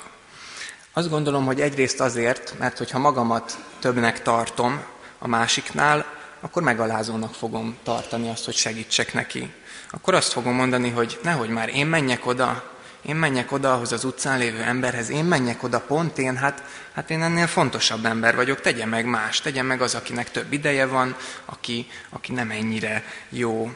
Azt 0.93 1.09
gondolom, 1.09 1.45
hogy 1.45 1.61
egyrészt 1.61 1.99
azért, 1.99 2.53
mert 2.59 2.77
hogyha 2.77 2.99
magamat 2.99 3.57
többnek 3.79 4.21
tartom 4.21 4.83
a 5.19 5.27
másiknál, 5.27 6.05
akkor 6.39 6.63
megalázónak 6.63 7.33
fogom 7.33 7.77
tartani 7.83 8.29
azt, 8.29 8.45
hogy 8.45 8.55
segítsek 8.55 9.13
neki. 9.13 9.53
Akkor 9.89 10.13
azt 10.13 10.31
fogom 10.31 10.53
mondani, 10.53 10.89
hogy 10.89 11.19
nehogy 11.23 11.49
már 11.49 11.69
én 11.69 11.85
menjek 11.85 12.25
oda, 12.25 12.76
én 13.07 13.15
menjek 13.15 13.51
oda 13.51 13.73
ahhoz 13.73 13.91
az 13.91 14.03
utcán 14.03 14.37
lévő 14.37 14.61
emberhez, 14.61 15.09
én 15.09 15.25
menjek 15.25 15.63
oda 15.63 15.79
pont 15.79 16.17
én, 16.17 16.37
hát, 16.37 16.63
hát 16.93 17.09
én 17.09 17.21
ennél 17.21 17.47
fontosabb 17.47 18.05
ember 18.05 18.35
vagyok, 18.35 18.61
tegye 18.61 18.85
meg 18.85 19.05
más, 19.05 19.41
tegye 19.41 19.61
meg 19.61 19.81
az, 19.81 19.95
akinek 19.95 20.31
több 20.31 20.53
ideje 20.53 20.85
van, 20.85 21.15
aki, 21.45 21.87
aki 22.09 22.31
nem 22.31 22.51
ennyire 22.51 23.03
jó. 23.29 23.71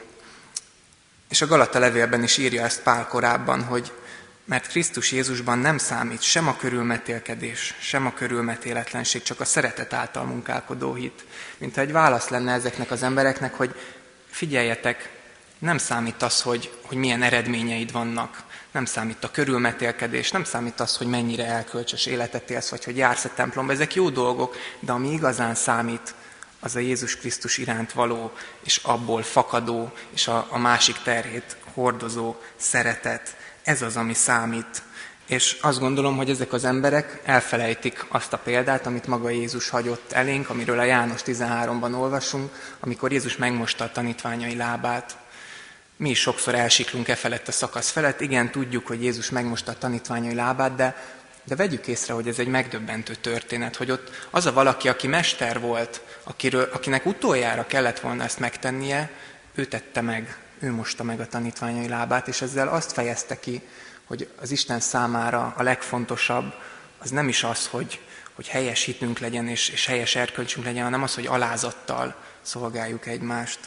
És 1.28 1.42
a 1.42 1.46
Galata 1.46 1.78
levélben 1.78 2.22
is 2.22 2.36
írja 2.36 2.62
ezt 2.62 2.82
Pál 2.82 3.06
korábban, 3.06 3.62
hogy 3.62 3.92
mert 4.44 4.66
Krisztus 4.66 5.12
Jézusban 5.12 5.58
nem 5.58 5.78
számít 5.78 6.22
sem 6.22 6.48
a 6.48 6.56
körülmetélkedés, 6.56 7.74
sem 7.80 8.06
a 8.06 8.14
körülmetéletlenség, 8.14 9.22
csak 9.22 9.40
a 9.40 9.44
szeretet 9.44 9.92
által 9.92 10.24
munkálkodó 10.24 10.94
hit. 10.94 11.24
Mint 11.58 11.76
egy 11.76 11.92
válasz 11.92 12.28
lenne 12.28 12.52
ezeknek 12.52 12.90
az 12.90 13.02
embereknek, 13.02 13.54
hogy 13.54 13.74
figyeljetek, 14.30 15.10
nem 15.62 15.78
számít 15.78 16.22
az, 16.22 16.40
hogy, 16.40 16.72
hogy 16.82 16.96
milyen 16.96 17.22
eredményeid 17.22 17.92
vannak, 17.92 18.42
nem 18.72 18.84
számít 18.84 19.24
a 19.24 19.30
körülmetélkedés, 19.30 20.30
nem 20.30 20.44
számít 20.44 20.80
az, 20.80 20.96
hogy 20.96 21.06
mennyire 21.06 21.46
elkölcsös 21.46 22.06
életet 22.06 22.50
élsz, 22.50 22.68
vagy 22.68 22.84
hogy 22.84 22.96
jársz 22.96 23.24
a 23.24 23.30
templomba. 23.34 23.72
Ezek 23.72 23.94
jó 23.94 24.10
dolgok, 24.10 24.56
de 24.80 24.92
ami 24.92 25.12
igazán 25.12 25.54
számít, 25.54 26.14
az 26.60 26.76
a 26.76 26.78
Jézus 26.78 27.16
Krisztus 27.16 27.58
iránt 27.58 27.92
való, 27.92 28.32
és 28.64 28.76
abból 28.76 29.22
fakadó, 29.22 29.92
és 30.10 30.28
a, 30.28 30.46
a 30.50 30.58
másik 30.58 30.96
terhét 31.02 31.56
hordozó 31.74 32.36
szeretet. 32.56 33.36
Ez 33.62 33.82
az, 33.82 33.96
ami 33.96 34.14
számít. 34.14 34.82
És 35.26 35.58
azt 35.60 35.78
gondolom, 35.78 36.16
hogy 36.16 36.30
ezek 36.30 36.52
az 36.52 36.64
emberek 36.64 37.20
elfelejtik 37.24 38.06
azt 38.08 38.32
a 38.32 38.38
példát, 38.38 38.86
amit 38.86 39.06
maga 39.06 39.30
Jézus 39.30 39.68
hagyott 39.68 40.12
elénk, 40.12 40.48
amiről 40.48 40.78
a 40.78 40.84
János 40.84 41.20
13-ban 41.26 41.98
olvasunk, 41.98 42.76
amikor 42.80 43.12
Jézus 43.12 43.36
megmosta 43.36 43.84
a 43.84 43.92
tanítványai 43.92 44.56
lábát. 44.56 45.20
Mi 46.02 46.10
is 46.10 46.20
sokszor 46.20 46.54
elsiklunk 46.54 47.08
e 47.08 47.14
felett 47.14 47.48
a 47.48 47.52
szakasz 47.52 47.90
felett. 47.90 48.20
Igen, 48.20 48.50
tudjuk, 48.50 48.86
hogy 48.86 49.02
Jézus 49.02 49.30
megmosta 49.30 49.72
a 49.72 49.78
tanítványai 49.78 50.34
lábát, 50.34 50.74
de, 50.74 50.96
de 51.44 51.56
vegyük 51.56 51.86
észre, 51.86 52.14
hogy 52.14 52.28
ez 52.28 52.38
egy 52.38 52.46
megdöbbentő 52.46 53.14
történet, 53.14 53.76
hogy 53.76 53.90
ott 53.90 54.10
az 54.30 54.46
a 54.46 54.52
valaki, 54.52 54.88
aki 54.88 55.06
mester 55.06 55.60
volt, 55.60 56.00
akiről, 56.22 56.68
akinek 56.72 57.06
utoljára 57.06 57.66
kellett 57.66 58.00
volna 58.00 58.24
ezt 58.24 58.38
megtennie, 58.38 59.10
ő 59.54 59.64
tette 59.64 60.00
meg, 60.00 60.36
ő 60.58 60.70
mosta 60.72 61.02
meg 61.02 61.20
a 61.20 61.26
tanítványai 61.26 61.88
lábát, 61.88 62.28
és 62.28 62.40
ezzel 62.40 62.68
azt 62.68 62.92
fejezte 62.92 63.40
ki, 63.40 63.62
hogy 64.04 64.28
az 64.40 64.50
Isten 64.50 64.80
számára 64.80 65.54
a 65.56 65.62
legfontosabb 65.62 66.54
az 66.98 67.10
nem 67.10 67.28
is 67.28 67.44
az, 67.44 67.66
hogy, 67.66 68.00
hogy 68.34 68.48
helyes 68.48 68.84
hitünk 68.84 69.18
legyen 69.18 69.48
és, 69.48 69.68
és 69.68 69.86
helyes 69.86 70.14
erkölcsünk 70.14 70.64
legyen, 70.64 70.84
hanem 70.84 71.02
az, 71.02 71.14
hogy 71.14 71.26
alázattal 71.26 72.14
szolgáljuk 72.40 73.06
egymást. 73.06 73.58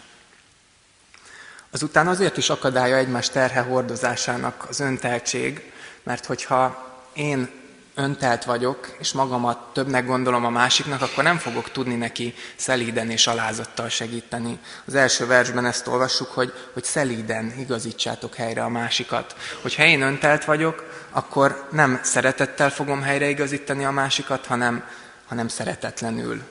Azután 1.76 2.08
azért 2.08 2.38
is 2.38 2.50
akadálya 2.50 2.96
egymás 2.96 3.30
terhe 3.30 3.62
hordozásának 3.62 4.66
az 4.70 4.80
önteltség, 4.80 5.72
mert 6.04 6.26
hogyha 6.26 6.94
én 7.14 7.50
öntelt 7.96 8.44
vagyok, 8.44 8.96
és 9.00 9.12
magamat 9.12 9.74
többnek 9.74 10.06
gondolom 10.06 10.46
a 10.46 10.50
másiknak, 10.50 11.02
akkor 11.02 11.24
nem 11.24 11.38
fogok 11.38 11.72
tudni 11.72 11.96
neki 11.96 12.34
szelíden 12.56 13.10
és 13.10 13.28
alázattal 13.28 13.90
segíteni. 13.90 14.60
Az 14.86 14.96
első 14.96 15.26
versben 15.26 15.66
ezt 15.66 15.88
olvassuk, 15.88 16.28
hogy, 16.28 16.54
hogy 16.74 16.84
szelíden 16.84 17.54
igazítsátok 17.60 18.36
helyre 18.36 18.64
a 18.64 18.70
másikat. 18.70 19.36
Hogyha 19.62 19.84
én 19.84 20.02
öntelt 20.02 20.46
vagyok, 20.46 20.84
akkor 21.12 21.68
nem 21.72 22.00
szeretettel 22.04 22.70
fogom 22.70 23.02
helyreigazítani 23.02 23.86
a 23.86 23.92
másikat, 23.92 24.46
hanem, 24.46 24.84
hanem 25.26 25.48
szeretetlenül, 25.48 26.42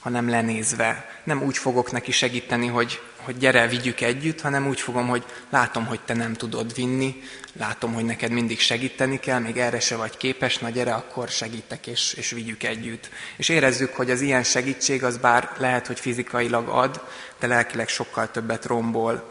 hanem 0.00 0.28
lenézve. 0.28 1.20
Nem 1.24 1.42
úgy 1.42 1.56
fogok 1.56 1.92
neki 1.92 2.12
segíteni, 2.12 2.66
hogy, 2.66 3.00
hogy 3.16 3.38
gyere, 3.38 3.66
vigyük 3.66 4.00
együtt, 4.00 4.40
hanem 4.40 4.68
úgy 4.68 4.80
fogom, 4.80 5.08
hogy 5.08 5.24
látom, 5.50 5.86
hogy 5.86 6.00
te 6.00 6.14
nem 6.14 6.34
tudod 6.34 6.74
vinni, 6.74 7.22
látom, 7.52 7.94
hogy 7.94 8.04
neked 8.04 8.30
mindig 8.30 8.60
segíteni 8.60 9.20
kell, 9.20 9.38
még 9.38 9.56
erre 9.56 9.80
se 9.80 9.96
vagy 9.96 10.16
képes, 10.16 10.58
na 10.58 10.68
gyere, 10.68 10.94
akkor 10.94 11.28
segítek 11.28 11.86
és, 11.86 12.12
és 12.12 12.30
vigyük 12.30 12.62
együtt. 12.62 13.10
És 13.36 13.48
érezzük, 13.48 13.94
hogy 13.94 14.10
az 14.10 14.20
ilyen 14.20 14.42
segítség 14.42 15.04
az 15.04 15.16
bár 15.16 15.50
lehet, 15.58 15.86
hogy 15.86 16.00
fizikailag 16.00 16.68
ad, 16.68 17.00
de 17.38 17.46
lelkileg 17.46 17.88
sokkal 17.88 18.30
többet 18.30 18.66
rombol. 18.66 19.30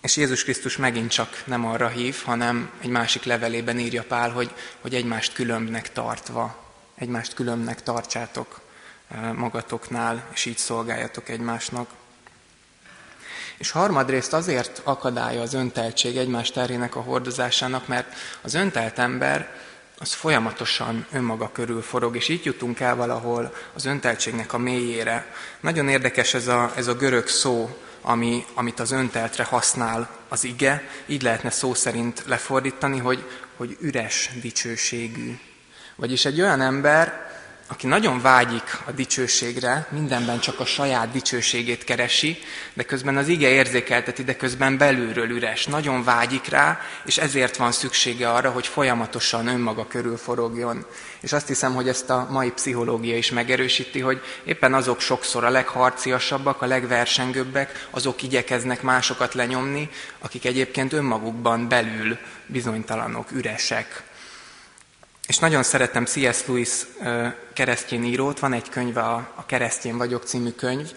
És 0.00 0.16
Jézus 0.16 0.42
Krisztus 0.42 0.76
megint 0.76 1.10
csak 1.10 1.42
nem 1.46 1.66
arra 1.66 1.88
hív, 1.88 2.22
hanem 2.24 2.70
egy 2.82 2.88
másik 2.88 3.24
levelében 3.24 3.78
írja 3.78 4.02
Pál, 4.02 4.30
hogy, 4.30 4.50
hogy 4.80 4.94
egymást 4.94 5.32
különbnek 5.32 5.92
tartva, 5.92 6.72
egymást 6.98 7.34
különbnek 7.34 7.82
tartsátok 7.82 8.66
magatoknál, 9.34 10.24
és 10.34 10.44
így 10.44 10.58
szolgáljatok 10.58 11.28
egymásnak. 11.28 11.88
És 13.56 13.70
harmadrészt 13.70 14.32
azért 14.32 14.80
akadálya 14.84 15.42
az 15.42 15.54
önteltség 15.54 16.16
egymás 16.16 16.50
terhének 16.50 16.96
a 16.96 17.00
hordozásának, 17.00 17.86
mert 17.86 18.14
az 18.40 18.54
öntelt 18.54 18.98
ember 18.98 19.56
az 19.98 20.12
folyamatosan 20.12 21.06
önmaga 21.12 21.52
körül 21.52 21.82
forog, 21.82 22.16
és 22.16 22.28
így 22.28 22.44
jutunk 22.44 22.80
el 22.80 22.96
valahol 22.96 23.54
az 23.74 23.84
önteltségnek 23.84 24.52
a 24.52 24.58
mélyére. 24.58 25.34
Nagyon 25.60 25.88
érdekes 25.88 26.34
ez 26.34 26.46
a, 26.46 26.72
ez 26.76 26.86
a 26.86 26.94
görög 26.94 27.28
szó, 27.28 27.78
ami, 28.00 28.44
amit 28.54 28.80
az 28.80 28.90
önteltre 28.90 29.44
használ 29.44 30.10
az 30.28 30.44
ige, 30.44 30.88
így 31.06 31.22
lehetne 31.22 31.50
szó 31.50 31.74
szerint 31.74 32.22
lefordítani, 32.26 32.98
hogy, 32.98 33.24
hogy 33.56 33.76
üres 33.80 34.30
dicsőségű. 34.40 35.38
Vagyis 35.96 36.24
egy 36.24 36.40
olyan 36.40 36.60
ember, 36.60 37.30
aki 37.70 37.86
nagyon 37.86 38.20
vágyik 38.20 38.78
a 38.84 38.92
dicsőségre, 38.92 39.86
mindenben 39.90 40.40
csak 40.40 40.60
a 40.60 40.64
saját 40.64 41.10
dicsőségét 41.10 41.84
keresi, 41.84 42.38
de 42.74 42.82
közben 42.82 43.16
az 43.16 43.28
ige 43.28 43.48
érzékelteti, 43.48 44.24
de 44.24 44.36
közben 44.36 44.78
belülről 44.78 45.30
üres, 45.30 45.66
nagyon 45.66 46.04
vágyik 46.04 46.46
rá, 46.48 46.80
és 47.04 47.18
ezért 47.18 47.56
van 47.56 47.72
szüksége 47.72 48.30
arra, 48.30 48.50
hogy 48.50 48.66
folyamatosan 48.66 49.46
önmaga 49.46 49.86
körül 49.86 50.16
forogjon. 50.16 50.86
És 51.20 51.32
azt 51.32 51.46
hiszem, 51.46 51.74
hogy 51.74 51.88
ezt 51.88 52.10
a 52.10 52.26
mai 52.30 52.50
pszichológia 52.50 53.16
is 53.16 53.30
megerősíti, 53.30 54.00
hogy 54.00 54.20
éppen 54.44 54.74
azok 54.74 55.00
sokszor 55.00 55.44
a 55.44 55.50
legharciasabbak, 55.50 56.62
a 56.62 56.66
legversengőbbek, 56.66 57.86
azok 57.90 58.22
igyekeznek 58.22 58.82
másokat 58.82 59.34
lenyomni, 59.34 59.90
akik 60.18 60.44
egyébként 60.44 60.92
önmagukban 60.92 61.68
belül 61.68 62.18
bizonytalanok, 62.46 63.32
üresek, 63.32 64.02
és 65.28 65.38
nagyon 65.38 65.62
szeretem 65.62 66.04
C.S. 66.04 66.46
Lewis 66.46 66.70
keresztjén 67.52 68.04
írót, 68.04 68.38
van 68.38 68.52
egy 68.52 68.68
könyve, 68.68 69.00
a 69.34 69.46
Keresztjén 69.46 69.96
vagyok 69.96 70.24
című 70.24 70.50
könyv, 70.50 70.90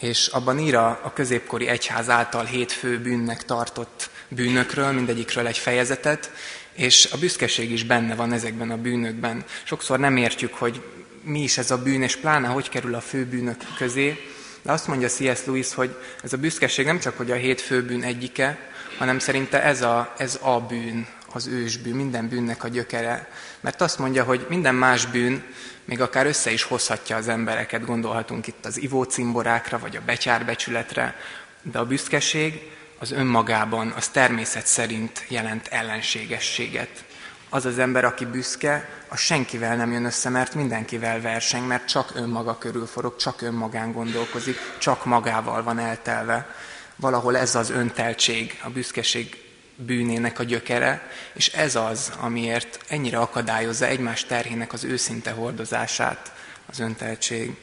és 0.00 0.26
abban 0.26 0.58
ír 0.58 0.74
a, 0.74 1.12
középkori 1.14 1.66
egyház 1.66 2.08
által 2.08 2.44
hét 2.44 2.72
fő 2.72 3.00
bűnnek 3.00 3.44
tartott 3.44 4.10
bűnökről, 4.28 4.92
mindegyikről 4.92 5.46
egy 5.46 5.58
fejezetet, 5.58 6.32
és 6.72 7.08
a 7.12 7.18
büszkeség 7.18 7.70
is 7.70 7.84
benne 7.84 8.14
van 8.14 8.32
ezekben 8.32 8.70
a 8.70 8.76
bűnökben. 8.76 9.44
Sokszor 9.64 9.98
nem 9.98 10.16
értjük, 10.16 10.54
hogy 10.54 10.82
mi 11.22 11.42
is 11.42 11.58
ez 11.58 11.70
a 11.70 11.82
bűn, 11.82 12.02
és 12.02 12.16
pláne 12.16 12.48
hogy 12.48 12.68
kerül 12.68 12.94
a 12.94 13.00
fő 13.00 13.24
bűnök 13.24 13.60
közé, 13.76 14.16
de 14.62 14.72
azt 14.72 14.86
mondja 14.86 15.08
C.S. 15.08 15.44
Lewis, 15.44 15.74
hogy 15.74 15.96
ez 16.22 16.32
a 16.32 16.36
büszkeség 16.36 16.86
nem 16.86 16.98
csak 16.98 17.16
hogy 17.16 17.30
a 17.30 17.34
hét 17.34 17.60
főbűn 17.60 18.02
egyike, 18.02 18.58
hanem 18.98 19.18
szerinte 19.18 19.62
ez 19.62 19.82
a, 19.82 20.14
ez 20.18 20.38
a 20.42 20.60
bűn, 20.60 21.06
az 21.38 21.46
ősbűn, 21.46 21.94
minden 21.94 22.28
bűnnek 22.28 22.64
a 22.64 22.68
gyökere. 22.68 23.28
Mert 23.60 23.80
azt 23.80 23.98
mondja, 23.98 24.24
hogy 24.24 24.46
minden 24.48 24.74
más 24.74 25.06
bűn 25.06 25.44
még 25.84 26.00
akár 26.00 26.26
össze 26.26 26.50
is 26.50 26.62
hozhatja 26.62 27.16
az 27.16 27.28
embereket, 27.28 27.84
gondolhatunk 27.84 28.46
itt 28.46 28.64
az 28.66 28.80
ivócimborákra, 28.80 29.78
vagy 29.78 29.96
a 29.96 30.02
betyárbecsületre, 30.06 31.16
de 31.62 31.78
a 31.78 31.86
büszkeség 31.86 32.70
az 32.98 33.10
önmagában, 33.12 33.92
az 33.96 34.08
természet 34.08 34.66
szerint 34.66 35.24
jelent 35.28 35.66
ellenségességet. 35.66 37.04
Az 37.48 37.64
az 37.64 37.78
ember, 37.78 38.04
aki 38.04 38.24
büszke, 38.24 38.88
az 39.08 39.18
senkivel 39.18 39.76
nem 39.76 39.92
jön 39.92 40.04
össze, 40.04 40.28
mert 40.28 40.54
mindenkivel 40.54 41.20
verseng, 41.20 41.66
mert 41.66 41.88
csak 41.88 42.10
önmaga 42.14 42.58
körül 42.58 42.86
forog, 42.86 43.16
csak 43.16 43.42
önmagán 43.42 43.92
gondolkozik, 43.92 44.58
csak 44.78 45.04
magával 45.04 45.62
van 45.62 45.78
eltelve. 45.78 46.54
Valahol 46.96 47.36
ez 47.36 47.54
az 47.54 47.70
önteltség, 47.70 48.60
a 48.62 48.70
büszkeség 48.70 49.47
bűnének 49.80 50.38
a 50.38 50.42
gyökere, 50.42 51.10
és 51.32 51.48
ez 51.48 51.74
az, 51.74 52.12
amiért 52.20 52.84
ennyire 52.88 53.18
akadályozza 53.18 53.86
egymás 53.86 54.24
terhének 54.24 54.72
az 54.72 54.84
őszinte 54.84 55.30
hordozását, 55.30 56.32
az 56.66 56.78
önteltség. 56.78 57.56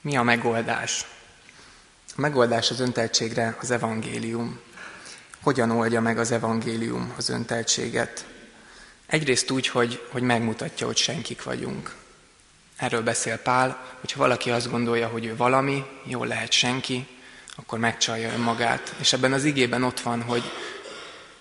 Mi 0.00 0.16
a 0.16 0.22
megoldás? 0.22 1.06
A 2.16 2.20
megoldás 2.20 2.70
az 2.70 2.80
önteltségre 2.80 3.56
az 3.60 3.70
evangélium. 3.70 4.60
Hogyan 5.42 5.70
oldja 5.70 6.00
meg 6.00 6.18
az 6.18 6.30
evangélium 6.30 7.12
az 7.16 7.28
önteltséget? 7.28 8.26
Egyrészt 9.06 9.50
úgy, 9.50 9.68
hogy, 9.68 10.06
hogy 10.10 10.22
megmutatja, 10.22 10.86
hogy 10.86 10.96
senkik 10.96 11.42
vagyunk. 11.42 11.94
Erről 12.76 13.02
beszél 13.02 13.38
Pál, 13.38 13.96
hogyha 14.00 14.18
valaki 14.18 14.50
azt 14.50 14.70
gondolja, 14.70 15.08
hogy 15.08 15.24
ő 15.24 15.36
valami, 15.36 15.84
jól 16.04 16.26
lehet 16.26 16.52
senki, 16.52 17.06
akkor 17.56 17.78
megcsalja 17.78 18.32
önmagát. 18.32 18.94
És 19.00 19.12
ebben 19.12 19.32
az 19.32 19.44
igében 19.44 19.82
ott 19.82 20.00
van, 20.00 20.22
hogy 20.22 20.42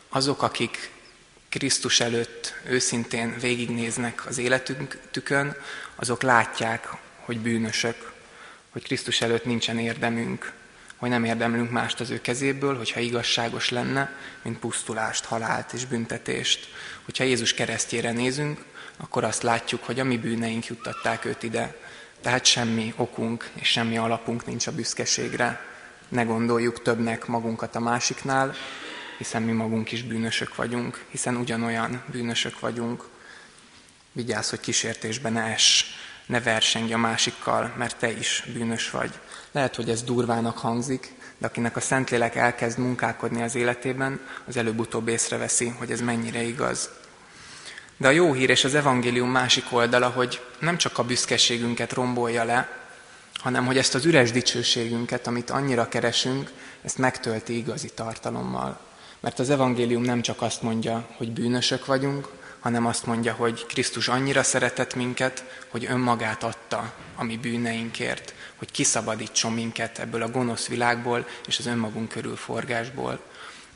azok, 0.10 0.42
akik 0.42 0.92
Krisztus 1.50 2.00
előtt 2.00 2.54
őszintén 2.66 3.38
végignéznek 3.40 4.26
az 4.28 4.38
életükön, 4.38 5.56
azok 5.96 6.22
látják, 6.22 6.90
hogy 7.20 7.40
bűnösök, 7.40 8.12
hogy 8.70 8.84
Krisztus 8.84 9.22
előtt 9.22 9.46
nincsen 9.46 9.80
érdemünk, 9.80 10.54
hogy 10.96 11.10
nem 11.10 11.24
érdemlünk 11.24 11.72
mást 11.72 12.00
az 12.00 12.10
ő 12.10 12.22
kezéből, 12.22 12.78
hogyha 12.78 13.00
igazságos 13.00 13.70
lenne, 13.70 14.16
mint 14.42 14.60
pusztulást, 14.60 15.26
halált 15.26 15.74
és 15.74 15.86
büntetést. 15.86 16.68
Hogyha 17.06 17.24
Jézus 17.24 17.54
keresztjére 17.54 18.12
nézünk, 18.12 18.64
akkor 18.98 19.24
azt 19.24 19.44
látjuk, 19.44 19.84
hogy 19.84 20.00
a 20.00 20.04
mi 20.04 20.18
bűneink 20.18 20.66
juttatták 20.66 21.26
őt 21.26 21.44
ide. 21.44 21.76
Tehát 22.22 22.46
semmi 22.46 22.94
okunk 22.96 23.50
és 23.54 23.68
semmi 23.68 23.98
alapunk 23.98 24.46
nincs 24.46 24.68
a 24.68 24.72
büszkeségre. 24.72 25.71
Ne 26.12 26.24
gondoljuk 26.24 26.82
többnek 26.82 27.28
magunkat 27.28 27.76
a 27.76 27.80
másiknál, 27.80 28.54
hiszen 29.18 29.42
mi 29.42 29.52
magunk 29.52 29.92
is 29.92 30.04
bűnösök 30.04 30.56
vagyunk, 30.56 31.06
hiszen 31.10 31.36
ugyanolyan 31.36 32.04
bűnösök 32.12 32.60
vagyunk. 32.60 33.04
Vigyázz, 34.12 34.50
hogy 34.50 34.60
kísértésbe 34.60 35.30
ne 35.30 35.42
ess, 35.42 35.84
ne 36.26 36.42
versengj 36.42 36.94
a 36.94 36.98
másikkal, 36.98 37.74
mert 37.78 37.98
te 37.98 38.12
is 38.12 38.44
bűnös 38.54 38.90
vagy. 38.90 39.20
Lehet, 39.52 39.76
hogy 39.76 39.90
ez 39.90 40.04
durvának 40.04 40.58
hangzik, 40.58 41.14
de 41.38 41.48
akinek 41.48 41.76
a 41.76 41.82
Szentlélek 41.82 42.36
elkezd 42.36 42.78
munkálkodni 42.78 43.42
az 43.42 43.56
életében, 43.56 44.20
az 44.48 44.58
előbb-utóbb 44.58 45.08
észreveszi, 45.08 45.68
hogy 45.68 45.92
ez 45.92 46.02
mennyire 46.02 46.42
igaz. 46.42 46.90
De 47.98 48.08
a 48.08 48.12
jó 48.12 48.34
hír 48.34 48.50
és 48.50 48.64
az 48.64 48.76
evangélium 48.76 49.30
másik 49.30 49.66
oldala, 49.70 50.10
hogy 50.10 50.42
nem 50.60 50.78
csak 50.78 50.98
a 50.98 51.04
büszkeségünket 51.04 51.94
rombolja 51.94 52.44
le, 52.44 52.81
hanem 53.42 53.66
hogy 53.66 53.78
ezt 53.78 53.96
az 53.96 54.06
üres 54.06 54.32
dicsőségünket, 54.32 55.28
amit 55.28 55.50
annyira 55.50 55.88
keresünk, 55.88 56.52
ezt 56.82 56.98
megtölti 56.98 57.58
igazi 57.58 57.90
tartalommal. 57.90 58.80
Mert 59.20 59.40
az 59.40 59.50
evangélium 59.50 60.02
nem 60.02 60.22
csak 60.22 60.42
azt 60.42 60.62
mondja, 60.62 61.08
hogy 61.18 61.32
bűnösök 61.32 61.86
vagyunk, 61.86 62.28
hanem 62.60 62.86
azt 62.86 63.06
mondja, 63.06 63.34
hogy 63.34 63.66
Krisztus 63.66 64.08
annyira 64.08 64.44
szeretett 64.44 64.96
minket, 64.96 65.64
hogy 65.68 65.86
önmagát 65.90 66.44
adta 66.44 66.94
a 67.16 67.24
mi 67.24 67.38
bűneinkért, 67.38 68.34
hogy 68.56 68.72
kiszabadítson 68.72 69.52
minket 69.52 70.00
ebből 70.00 70.22
a 70.22 70.30
gonosz 70.30 70.68
világból 70.68 71.28
és 71.48 71.60
az 71.60 71.66
önmagunk 71.66 72.10
körül 72.10 72.36
forgásból. 72.36 73.20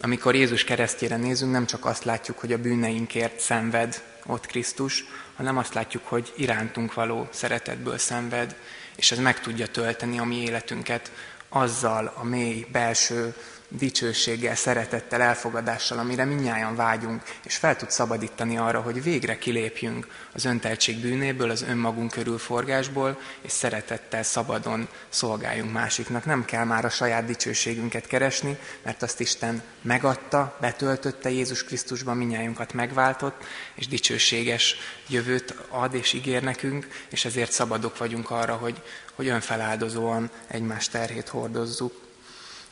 Amikor 0.02 0.36
Jézus 0.36 0.64
keresztjére 0.64 1.18
nézünk, 1.18 1.52
nem 1.52 1.66
csak 1.66 1.86
azt 1.86 2.04
látjuk, 2.04 2.40
hogy 2.40 2.54
a 2.54 2.58
bűneinkért 2.58 3.40
szenved 3.40 4.04
ott 4.26 4.46
Krisztus, 4.46 5.06
hanem 5.36 5.58
azt 5.58 5.74
látjuk, 5.74 6.08
hogy 6.08 6.34
irántunk 6.36 6.94
való 6.94 7.27
szeretetből 7.32 7.98
szenved, 7.98 8.56
és 8.96 9.12
ez 9.12 9.18
meg 9.18 9.39
tudja 9.39 9.68
tölteni 9.68 10.20
a 10.20 10.24
mi 10.24 10.42
életünket 10.42 11.12
azzal 11.50 12.13
a 12.15 12.24
mély 12.24 12.65
belső 12.72 13.36
dicsőséggel, 13.68 14.56
szeretettel, 14.56 15.22
elfogadással, 15.22 15.98
amire 15.98 16.26
minnyáján 16.26 16.76
vágyunk, 16.76 17.24
és 17.44 17.56
fel 17.56 17.76
tud 17.76 17.92
szabadítani 17.92 18.58
arra, 18.58 18.82
hogy 18.82 19.04
végre 19.04 19.38
kilépjünk 19.38 20.08
az 20.34 20.46
önteltség 20.46 21.00
bűnéből, 21.00 21.50
az 21.50 21.62
önmagunk 21.62 22.12
körülforgásból, 22.12 23.20
és 23.42 23.51
szeretettel, 23.51 24.24
szabadon 24.24 24.88
szolgáljunk 25.10 25.72
másiknak. 25.72 26.25
Nem 26.25 26.46
kell 26.46 26.64
már 26.64 26.86
a 26.86 26.90
saját 26.90 27.25
dicsőségünket 27.25 28.08
keresni, 28.08 28.58
mert 28.84 29.04
azt 29.04 29.20
Isten 29.20 29.64
megadta, 29.82 30.58
betöltötte 30.62 31.30
Jézus 31.30 31.64
Krisztusban, 31.64 32.18
minnyájunkat 32.18 32.74
megváltott, 32.74 33.44
és 33.75 33.88
dicsőséges 33.88 34.75
jövőt 35.08 35.56
ad 35.70 35.94
és 35.94 36.14
ígér 36.14 36.44
nekünk, 36.44 36.88
és 37.10 37.25
ezért 37.25 37.51
szabadok 37.51 37.98
vagyunk 37.98 38.30
arra, 38.30 38.54
hogy, 38.54 38.82
hogy 39.16 39.28
önfeláldozóan 39.28 40.30
egymás 40.48 40.88
terhét 40.90 41.28
hordozzuk. 41.28 42.04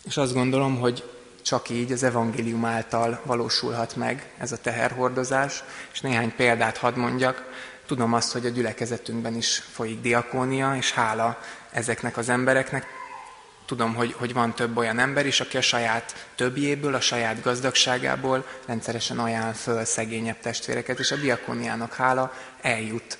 És 0.03 0.17
azt 0.17 0.33
gondolom, 0.33 0.79
hogy 0.79 1.03
csak 1.41 1.69
így 1.69 1.91
az 1.91 2.03
evangélium 2.03 2.65
által 2.65 3.21
valósulhat 3.25 3.95
meg 3.95 4.29
ez 4.37 4.51
a 4.51 4.57
teherhordozás, 4.57 5.63
és 5.93 6.01
néhány 6.01 6.35
példát 6.35 6.77
hadd 6.77 6.97
mondjak. 6.97 7.51
Tudom 7.85 8.13
azt, 8.13 8.31
hogy 8.31 8.45
a 8.45 8.49
gyülekezetünkben 8.49 9.35
is 9.35 9.57
folyik 9.71 10.01
diakónia, 10.01 10.75
és 10.75 10.91
hála 10.91 11.39
ezeknek 11.71 12.17
az 12.17 12.29
embereknek. 12.29 12.85
Tudom, 13.65 13.95
hogy, 13.95 14.13
hogy 14.13 14.33
van 14.33 14.55
több 14.55 14.77
olyan 14.77 14.99
ember 14.99 15.25
is, 15.25 15.39
aki 15.39 15.57
a 15.57 15.61
saját 15.61 16.27
többjéből, 16.35 16.95
a 16.95 17.01
saját 17.01 17.41
gazdagságából 17.41 18.45
rendszeresen 18.65 19.19
ajánl 19.19 19.53
föl 19.53 19.85
szegényebb 19.85 20.39
testvéreket, 20.39 20.99
és 20.99 21.11
a 21.11 21.15
diakóniának 21.15 21.93
hála 21.93 22.33
eljut 22.61 23.17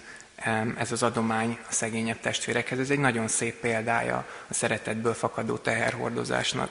ez 0.78 0.91
az 0.91 1.04
adomány 1.04 1.58
a 1.69 1.74
szegényebb 1.74 2.19
testvérekhez. 2.19 2.80
Ez 2.80 2.89
egy 2.89 3.00
nagyon 3.00 3.28
szép 3.28 3.60
példája 3.60 4.28
a 4.48 4.54
szeretetből 4.54 5.13
fakadó 5.13 5.58
teherhordozásnak. 5.58 6.69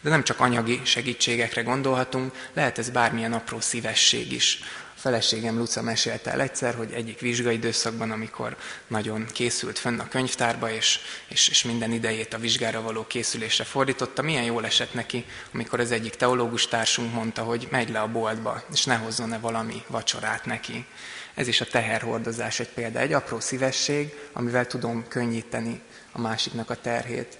De 0.00 0.10
nem 0.10 0.24
csak 0.24 0.40
anyagi 0.40 0.80
segítségekre 0.84 1.62
gondolhatunk, 1.62 2.34
lehet 2.52 2.78
ez 2.78 2.90
bármilyen 2.90 3.32
apró 3.32 3.60
szívesség 3.60 4.32
is. 4.32 4.58
A 4.96 5.00
feleségem 5.00 5.58
Luca 5.58 5.82
mesélte 5.82 6.30
el 6.30 6.40
egyszer, 6.40 6.74
hogy 6.74 6.92
egyik 6.92 7.20
vizsgai 7.20 7.54
időszakban, 7.54 8.10
amikor 8.10 8.56
nagyon 8.86 9.26
készült 9.32 9.78
fönn 9.78 9.98
a 9.98 10.08
könyvtárba, 10.08 10.70
és, 10.70 10.98
és, 11.28 11.48
és 11.48 11.62
minden 11.62 11.92
idejét 11.92 12.34
a 12.34 12.38
vizsgára 12.38 12.82
való 12.82 13.06
készülésre 13.06 13.64
fordította, 13.64 14.22
milyen 14.22 14.44
jól 14.44 14.64
esett 14.64 14.94
neki, 14.94 15.24
amikor 15.52 15.80
az 15.80 15.90
egyik 15.90 16.14
teológus 16.14 16.68
társunk 16.68 17.12
mondta, 17.12 17.42
hogy 17.42 17.68
megy 17.70 17.90
le 17.90 18.00
a 18.00 18.08
boltba, 18.08 18.62
és 18.72 18.84
ne 18.84 18.96
hozzon-e 18.96 19.38
valami 19.38 19.82
vacsorát 19.86 20.44
neki. 20.44 20.86
Ez 21.34 21.48
is 21.48 21.60
a 21.60 21.64
teherhordozás 21.64 22.60
egy 22.60 22.68
példa, 22.68 22.98
egy 22.98 23.12
apró 23.12 23.40
szívesség, 23.40 24.14
amivel 24.32 24.66
tudom 24.66 25.08
könnyíteni 25.08 25.80
a 26.12 26.20
másiknak 26.20 26.70
a 26.70 26.80
terhét. 26.80 27.38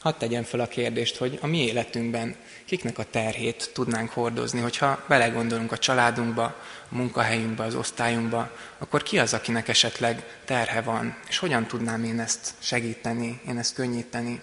Hadd 0.00 0.18
tegyem 0.18 0.42
fel 0.42 0.60
a 0.60 0.68
kérdést, 0.68 1.16
hogy 1.16 1.38
a 1.42 1.46
mi 1.46 1.64
életünkben 1.64 2.36
kiknek 2.64 2.98
a 2.98 3.06
terhét 3.10 3.70
tudnánk 3.72 4.10
hordozni, 4.10 4.60
hogyha 4.60 5.04
belegondolunk 5.08 5.72
a 5.72 5.78
családunkba, 5.78 6.44
a 6.88 6.94
munkahelyünkbe, 6.94 7.64
az 7.64 7.74
osztályunkba, 7.74 8.56
akkor 8.78 9.02
ki 9.02 9.18
az, 9.18 9.34
akinek 9.34 9.68
esetleg 9.68 10.24
terhe 10.44 10.80
van, 10.80 11.16
és 11.28 11.38
hogyan 11.38 11.66
tudnám 11.66 12.04
én 12.04 12.20
ezt 12.20 12.54
segíteni, 12.58 13.40
én 13.48 13.58
ezt 13.58 13.74
könnyíteni. 13.74 14.40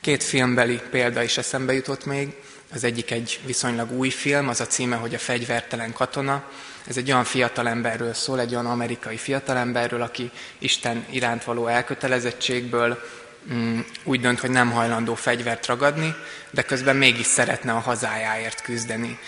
Két 0.00 0.22
filmbeli 0.22 0.80
példa 0.90 1.22
is 1.22 1.38
eszembe 1.38 1.72
jutott 1.72 2.04
még. 2.04 2.36
Az 2.72 2.84
egyik 2.84 3.10
egy 3.10 3.40
viszonylag 3.44 3.92
új 3.92 4.10
film, 4.10 4.48
az 4.48 4.60
a 4.60 4.66
címe, 4.66 4.96
hogy 4.96 5.14
a 5.14 5.18
fegyvertelen 5.18 5.92
katona. 5.92 6.44
Ez 6.86 6.96
egy 6.96 7.10
olyan 7.10 7.24
fiatalemberről 7.24 8.14
szól, 8.14 8.40
egy 8.40 8.52
olyan 8.52 8.66
amerikai 8.66 9.16
fiatalemberről, 9.16 10.02
aki 10.02 10.30
Isten 10.58 11.04
iránt 11.10 11.44
való 11.44 11.66
elkötelezettségsből 11.66 13.02
mm, 13.52 13.78
úgy 14.04 14.20
dönt, 14.20 14.40
hogy 14.40 14.50
nem 14.50 14.70
hajlandó 14.70 15.14
fegyvert 15.14 15.66
ragadni, 15.66 16.14
de 16.50 16.62
közben 16.62 16.96
mégis 16.96 17.26
szeretne 17.26 17.72
a 17.72 17.78
hazájáért 17.78 18.62
küzdeni. 18.62 19.18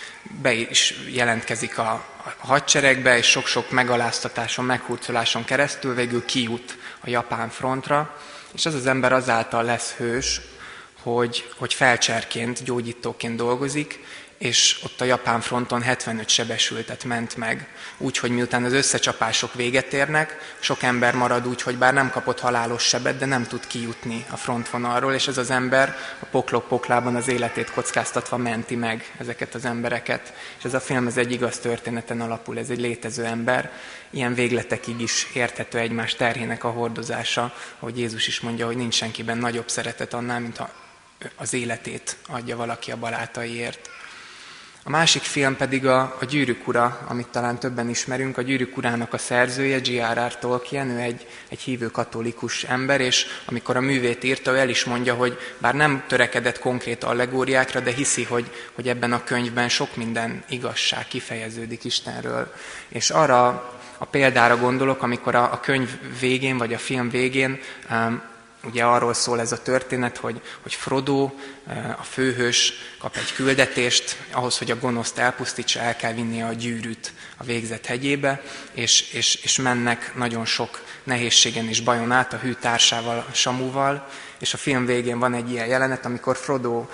Be 0.41 0.53
is 0.53 0.93
jelentkezik 1.11 1.77
a, 1.77 1.91
a 2.23 2.33
hadseregbe, 2.37 3.17
és 3.17 3.25
sok-sok 3.25 3.71
megaláztatáson, 3.71 4.65
meghurcoláson 4.65 5.43
keresztül 5.43 5.95
végül 5.95 6.25
kijut 6.25 6.77
a 6.99 7.09
japán 7.09 7.49
frontra, 7.49 8.17
és 8.53 8.65
az 8.65 8.73
az 8.73 8.87
ember 8.87 9.13
azáltal 9.13 9.63
lesz 9.63 9.91
hős, 9.91 10.41
hogy, 11.01 11.49
hogy 11.57 11.73
felcserként, 11.73 12.63
gyógyítóként 12.63 13.35
dolgozik, 13.35 13.99
és 14.41 14.79
ott 14.83 15.01
a 15.01 15.05
japán 15.05 15.41
fronton 15.41 15.81
75 15.81 16.29
sebesültet 16.29 17.03
ment 17.03 17.35
meg. 17.35 17.67
Úgyhogy 17.97 18.31
miután 18.31 18.63
az 18.63 18.73
összecsapások 18.73 19.53
véget 19.53 19.93
érnek, 19.93 20.55
sok 20.59 20.83
ember 20.83 21.15
marad 21.15 21.47
úgy, 21.47 21.61
hogy 21.61 21.77
bár 21.77 21.93
nem 21.93 22.09
kapott 22.09 22.39
halálos 22.39 22.83
sebet, 22.83 23.17
de 23.17 23.25
nem 23.25 23.43
tud 23.43 23.67
kijutni 23.67 24.25
a 24.29 24.37
frontvonalról, 24.37 25.13
és 25.13 25.27
ez 25.27 25.37
az 25.37 25.49
ember 25.49 25.97
a 26.19 26.25
poklok 26.25 26.67
poklában 26.67 27.15
az 27.15 27.27
életét 27.27 27.71
kockáztatva 27.71 28.37
menti 28.37 28.75
meg 28.75 29.15
ezeket 29.17 29.55
az 29.55 29.65
embereket. 29.65 30.33
És 30.57 30.63
ez 30.63 30.73
a 30.73 30.79
film 30.79 31.07
ez 31.07 31.17
egy 31.17 31.31
igaz 31.31 31.59
történeten 31.59 32.21
alapul, 32.21 32.57
ez 32.57 32.69
egy 32.69 32.79
létező 32.79 33.25
ember. 33.25 33.71
Ilyen 34.09 34.33
végletekig 34.33 35.01
is 35.01 35.27
érthető 35.33 35.77
egymás 35.77 36.15
terhének 36.15 36.63
a 36.63 36.69
hordozása, 36.69 37.53
hogy 37.79 37.97
Jézus 37.97 38.27
is 38.27 38.39
mondja, 38.39 38.65
hogy 38.65 38.77
nincs 38.77 38.95
senkiben 38.95 39.37
nagyobb 39.37 39.69
szeretet 39.69 40.13
annál, 40.13 40.39
mint 40.39 40.57
ha 40.57 40.69
az 41.35 41.53
életét 41.53 42.17
adja 42.27 42.55
valaki 42.55 42.91
a 42.91 42.97
balátaiért. 42.97 43.89
A 44.83 44.89
másik 44.89 45.21
film 45.21 45.55
pedig 45.55 45.85
a, 45.87 46.17
a 46.19 46.25
Gyűrűk 46.25 46.67
ura, 46.67 46.99
amit 47.07 47.27
talán 47.27 47.59
többen 47.59 47.89
ismerünk. 47.89 48.37
A 48.37 48.41
Gyűrűk 48.41 48.77
urának 48.77 49.13
a 49.13 49.17
szerzője, 49.17 49.79
G.R.R. 49.79 50.37
Tolkien, 50.37 50.89
ő 50.89 50.97
egy, 50.97 51.27
egy 51.49 51.59
hívő 51.59 51.87
katolikus 51.87 52.63
ember, 52.63 53.01
és 53.01 53.25
amikor 53.45 53.75
a 53.75 53.81
művét 53.81 54.23
írta, 54.23 54.51
ő 54.51 54.57
el 54.57 54.69
is 54.69 54.83
mondja, 54.83 55.13
hogy 55.13 55.37
bár 55.57 55.73
nem 55.73 56.03
törekedett 56.07 56.59
konkrét 56.59 57.03
allegóriákra, 57.03 57.79
de 57.79 57.91
hiszi, 57.91 58.23
hogy, 58.23 58.51
hogy 58.73 58.87
ebben 58.87 59.13
a 59.13 59.23
könyvben 59.23 59.69
sok 59.69 59.95
minden 59.95 60.43
igazság 60.49 61.07
kifejeződik 61.07 61.83
Istenről. 61.83 62.53
És 62.87 63.09
arra 63.09 63.47
a 63.97 64.05
példára 64.05 64.57
gondolok, 64.57 65.03
amikor 65.03 65.35
a, 65.35 65.53
a 65.53 65.59
könyv 65.59 65.89
végén, 66.19 66.57
vagy 66.57 66.73
a 66.73 66.77
film 66.77 67.09
végén 67.09 67.59
um, 67.89 68.21
Ugye 68.63 68.83
arról 68.83 69.13
szól 69.13 69.39
ez 69.39 69.51
a 69.51 69.61
történet, 69.61 70.17
hogy, 70.17 70.41
hogy 70.61 70.73
Frodo, 70.73 71.31
eh, 71.67 71.99
a 71.99 72.03
főhős 72.03 72.73
kap 72.99 73.15
egy 73.15 73.33
küldetést, 73.33 74.17
ahhoz, 74.31 74.57
hogy 74.57 74.71
a 74.71 74.79
gonoszt 74.79 75.17
elpusztítsa, 75.17 75.79
el 75.79 75.95
kell 75.95 76.13
vinnie 76.13 76.45
a 76.45 76.53
gyűrűt 76.53 77.13
a 77.37 77.43
végzet 77.43 77.85
hegyébe, 77.85 78.41
és, 78.71 79.11
és, 79.11 79.35
és 79.35 79.57
mennek 79.57 80.15
nagyon 80.15 80.45
sok 80.45 80.83
nehézségen 81.03 81.67
és 81.67 81.81
bajon 81.81 82.11
át 82.11 82.33
a 82.33 82.37
hű 82.37 82.53
társával, 82.53 83.25
a 83.29 83.33
Samúval, 83.33 84.07
és 84.39 84.53
a 84.53 84.57
film 84.57 84.85
végén 84.85 85.19
van 85.19 85.33
egy 85.33 85.51
ilyen 85.51 85.67
jelenet, 85.67 86.05
amikor 86.05 86.37
Frodo 86.37 86.85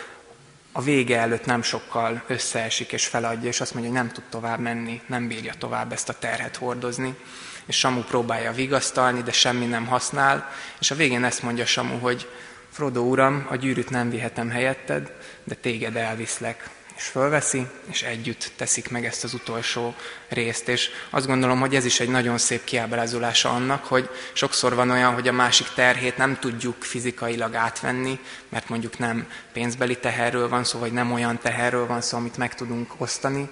a 0.72 0.82
vége 0.82 1.20
előtt 1.20 1.46
nem 1.46 1.62
sokkal 1.62 2.24
összeesik 2.28 2.92
és 2.92 3.06
feladja, 3.06 3.50
és 3.50 3.62
azt 3.62 3.74
mondja, 3.74 3.92
hogy 3.92 4.02
nem 4.02 4.12
tud 4.12 4.24
tovább 4.30 4.60
menni, 4.60 5.02
nem 5.08 5.28
bírja 5.28 5.54
tovább 5.58 5.92
ezt 5.92 6.10
a 6.10 6.18
terhet 6.20 6.56
hordozni 6.56 7.16
és 7.68 7.78
Samu 7.78 8.02
próbálja 8.02 8.52
vigasztalni, 8.52 9.22
de 9.22 9.32
semmi 9.32 9.66
nem 9.66 9.86
használ, 9.86 10.52
és 10.80 10.92
a 10.92 10.96
végén 10.96 11.24
ezt 11.24 11.42
mondja 11.42 11.66
Samu, 11.66 12.00
hogy 12.00 12.28
Frodo 12.72 13.02
uram, 13.02 13.48
a 13.50 13.56
gyűrűt 13.56 13.90
nem 13.90 14.10
vihetem 14.10 14.50
helyetted, 14.50 15.12
de 15.44 15.56
téged 15.56 15.96
elviszlek. 15.96 16.70
És 16.96 17.04
fölveszi, 17.04 17.68
és 17.86 18.04
együtt 18.04 18.52
teszik 18.56 18.90
meg 18.90 19.06
ezt 19.06 19.24
az 19.24 19.34
utolsó 19.34 19.96
részt. 20.30 20.68
És 20.68 20.90
azt 21.10 21.28
gondolom, 21.28 21.60
hogy 21.60 21.76
ez 21.76 21.86
is 21.86 22.00
egy 22.00 22.10
nagyon 22.10 22.38
szép 22.38 22.64
kiábrázolása 22.64 23.50
annak, 23.50 23.86
hogy 23.86 24.10
sokszor 24.34 24.76
van 24.76 24.90
olyan, 24.90 25.14
hogy 25.14 25.28
a 25.28 25.32
másik 25.32 25.68
terhét 25.76 26.18
nem 26.18 26.38
tudjuk 26.40 26.84
fizikailag 26.84 27.56
átvenni, 27.56 28.20
mert 28.50 28.70
mondjuk 28.70 28.98
nem 28.98 29.28
pénzbeli 29.54 29.98
teherről 29.98 30.50
van 30.50 30.64
szó, 30.64 30.80
vagy 30.80 30.92
nem 30.92 31.12
olyan 31.12 31.40
teherről 31.40 31.88
van 31.88 32.02
szó, 32.02 32.18
amit 32.18 32.38
meg 32.38 32.56
tudunk 32.56 32.94
osztani, 32.98 33.50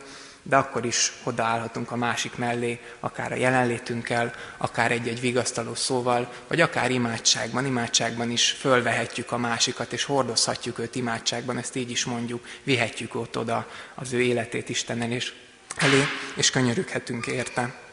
de 0.48 0.56
akkor 0.56 0.86
is 0.86 1.14
odaállhatunk 1.24 1.92
a 1.92 1.96
másik 1.96 2.38
mellé, 2.38 2.80
akár 3.00 3.32
a 3.32 3.36
jelenlétünkkel, 3.36 4.34
akár 4.58 4.92
egy-egy 4.92 5.20
vigasztaló 5.20 5.76
szóval, 5.76 6.34
vagy 6.48 6.62
akár 6.62 6.92
imádságban, 6.92 7.66
imádságban 7.66 8.32
is 8.32 8.52
fölvehetjük 8.52 9.32
a 9.32 9.38
másikat, 9.38 9.94
és 9.94 10.04
hordozhatjuk 10.04 10.80
őt 10.80 10.96
imádságban, 10.96 11.58
ezt 11.58 11.76
így 11.76 11.92
is 11.92 12.06
mondjuk, 12.06 12.48
vihetjük 12.64 13.16
ott 13.16 13.38
oda 13.38 13.68
az 13.96 14.14
ő 14.14 14.22
életét 14.22 14.70
Istenen 14.70 15.12
és 15.12 15.34
elé, 15.76 16.04
és 16.36 16.50
könyörüghetünk 16.50 17.28
érte. 17.28 17.84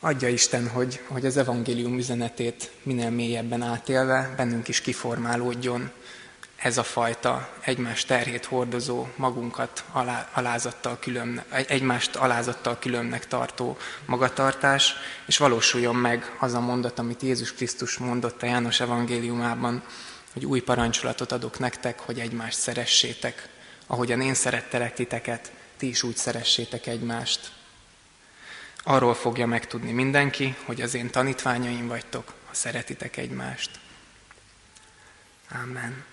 Adja 0.00 0.28
Isten, 0.28 0.68
hogy, 0.68 1.00
hogy 1.06 1.26
az 1.26 1.36
evangélium 1.36 1.98
üzenetét 1.98 2.70
minél 2.82 3.10
mélyebben 3.10 3.62
átélve 3.62 4.34
bennünk 4.36 4.68
is 4.68 4.80
kiformálódjon, 4.80 5.90
ez 6.58 6.78
a 6.78 6.82
fajta 6.82 7.48
egymás 7.60 8.04
terhét 8.04 8.44
hordozó, 8.44 9.06
magunkat 9.16 9.84
alá, 9.92 10.28
alázattal 10.32 10.98
külön, 10.98 11.42
egymást 11.50 12.16
alázattal 12.16 12.78
különnek 12.78 13.26
tartó 13.26 13.76
magatartás, 14.06 14.94
és 15.26 15.36
valósuljon 15.36 15.96
meg 15.96 16.36
az 16.38 16.54
a 16.54 16.60
mondat, 16.60 16.98
amit 16.98 17.22
Jézus 17.22 17.52
Krisztus 17.52 17.98
mondott 17.98 18.42
a 18.42 18.46
János 18.46 18.80
evangéliumában, 18.80 19.82
hogy 20.32 20.46
új 20.46 20.60
parancsolatot 20.60 21.32
adok 21.32 21.58
nektek, 21.58 22.00
hogy 22.00 22.20
egymást 22.20 22.58
szeressétek. 22.58 23.48
Ahogyan 23.86 24.20
én 24.20 24.34
szerettelek 24.34 24.94
titeket, 24.94 25.52
ti 25.76 25.88
is 25.88 26.02
úgy 26.02 26.16
szeressétek 26.16 26.86
egymást. 26.86 27.52
Arról 28.82 29.14
fogja 29.14 29.46
megtudni 29.46 29.92
mindenki, 29.92 30.56
hogy 30.64 30.80
az 30.80 30.94
én 30.94 31.10
tanítványaim 31.10 31.88
vagytok, 31.88 32.32
ha 32.46 32.54
szeretitek 32.54 33.16
egymást. 33.16 33.70
Amen. 35.62 36.07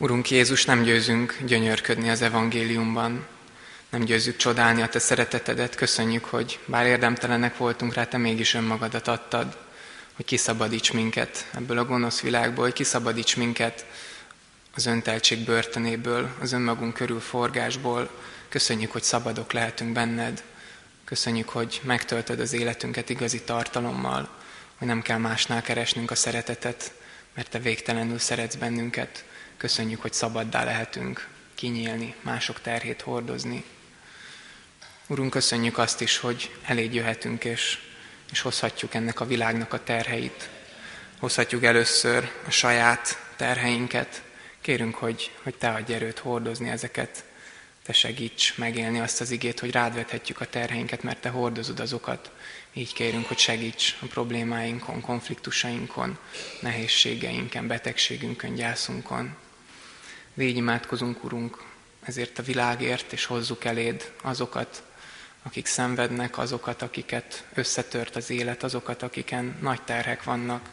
Urunk 0.00 0.30
Jézus, 0.30 0.64
nem 0.64 0.82
győzünk 0.82 1.38
gyönyörködni 1.46 2.10
az 2.10 2.22
evangéliumban, 2.22 3.26
nem 3.90 4.00
győzzük 4.00 4.36
csodálni 4.36 4.82
a 4.82 4.88
Te 4.88 4.98
szeretetedet, 4.98 5.74
köszönjük, 5.74 6.24
hogy 6.24 6.58
bár 6.66 6.86
érdemtelenek 6.86 7.56
voltunk 7.56 7.94
rá, 7.94 8.04
Te 8.04 8.16
mégis 8.16 8.54
önmagadat 8.54 9.08
adtad, 9.08 9.56
hogy 10.16 10.24
kiszabadíts 10.24 10.92
minket 10.92 11.46
ebből 11.54 11.78
a 11.78 11.84
gonosz 11.84 12.20
világból, 12.20 12.64
hogy 12.64 12.72
kiszabadíts 12.72 13.36
minket 13.36 13.86
az 14.74 14.86
önteltség 14.86 15.44
börtönéből, 15.44 16.28
az 16.40 16.52
önmagunk 16.52 16.94
körül 16.94 17.20
forgásból. 17.20 18.10
Köszönjük, 18.48 18.92
hogy 18.92 19.02
szabadok 19.02 19.52
lehetünk 19.52 19.92
benned. 19.92 20.42
Köszönjük, 21.04 21.48
hogy 21.48 21.80
megtöltöd 21.84 22.40
az 22.40 22.52
életünket 22.52 23.08
igazi 23.08 23.42
tartalommal, 23.42 24.28
hogy 24.76 24.88
nem 24.88 25.02
kell 25.02 25.18
másnál 25.18 25.62
keresnünk 25.62 26.10
a 26.10 26.14
szeretetet, 26.14 26.92
mert 27.34 27.50
Te 27.50 27.58
végtelenül 27.58 28.18
szeretsz 28.18 28.54
bennünket. 28.54 29.24
Köszönjük, 29.58 30.00
hogy 30.00 30.12
szabaddá 30.12 30.64
lehetünk 30.64 31.28
kinyílni, 31.54 32.14
mások 32.20 32.60
terhét 32.60 33.00
hordozni. 33.00 33.64
Urunk, 35.06 35.30
köszönjük 35.30 35.78
azt 35.78 36.00
is, 36.00 36.16
hogy 36.16 36.56
elégy 36.64 36.94
jöhetünk, 36.94 37.44
és, 37.44 37.78
és 38.30 38.40
hozhatjuk 38.40 38.94
ennek 38.94 39.20
a 39.20 39.26
világnak 39.26 39.72
a 39.72 39.82
terheit. 39.84 40.48
Hozhatjuk 41.18 41.64
először 41.64 42.30
a 42.46 42.50
saját 42.50 43.18
terheinket. 43.36 44.22
Kérünk, 44.60 44.94
hogy, 44.94 45.32
hogy 45.42 45.54
Te 45.54 45.70
adj 45.70 45.92
erőt 45.92 46.18
hordozni 46.18 46.68
ezeket. 46.68 47.24
Te 47.82 47.92
segíts 47.92 48.56
megélni 48.56 49.00
azt 49.00 49.20
az 49.20 49.30
igét, 49.30 49.60
hogy 49.60 49.70
rád 49.70 49.94
vethetjük 49.94 50.40
a 50.40 50.46
terheinket, 50.46 51.02
mert 51.02 51.20
Te 51.20 51.28
hordozod 51.28 51.80
azokat. 51.80 52.30
Így 52.72 52.92
kérünk, 52.92 53.26
hogy 53.26 53.38
segíts 53.38 53.96
a 54.00 54.06
problémáinkon, 54.06 55.00
konfliktusainkon, 55.00 56.18
nehézségeinken, 56.60 57.66
betegségünkön, 57.66 58.54
gyászunkon. 58.54 59.36
Légy 60.38 60.56
imádkozunk, 60.56 61.24
Urunk, 61.24 61.64
ezért 62.02 62.38
a 62.38 62.42
világért, 62.42 63.12
és 63.12 63.24
hozzuk 63.24 63.64
eléd 63.64 64.12
azokat, 64.22 64.82
akik 65.42 65.66
szenvednek, 65.66 66.38
azokat, 66.38 66.82
akiket 66.82 67.46
összetört 67.54 68.16
az 68.16 68.30
élet, 68.30 68.62
azokat, 68.62 69.02
akiken 69.02 69.58
nagy 69.60 69.82
terhek 69.82 70.22
vannak. 70.22 70.70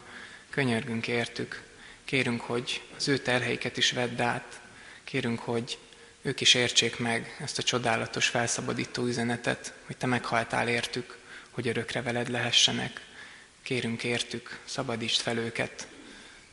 Könyörgünk 0.50 1.08
értük. 1.08 1.64
Kérünk, 2.04 2.42
hogy 2.42 2.82
az 2.98 3.08
ő 3.08 3.18
terheiket 3.18 3.78
is 3.78 3.92
vedd 3.92 4.22
át. 4.22 4.60
Kérünk, 5.04 5.40
hogy 5.40 5.78
ők 6.22 6.42
is 6.42 6.54
értsék 6.54 7.00
meg 7.00 7.38
ezt 7.40 7.58
a 7.58 7.64
csodálatos, 7.64 8.28
felszabadító 8.28 9.06
üzenetet, 9.06 9.74
hogy 9.86 9.98
Te 9.98 10.06
meghaltál 10.06 10.68
értük, 10.68 11.18
hogy 11.52 11.68
örökre 11.68 12.02
veled 12.02 12.30
lehessenek. 12.30 13.02
Kérünk 13.62 14.04
értük, 14.04 14.60
szabadítsd 14.66 15.22
fel 15.22 15.38
őket, 15.38 15.88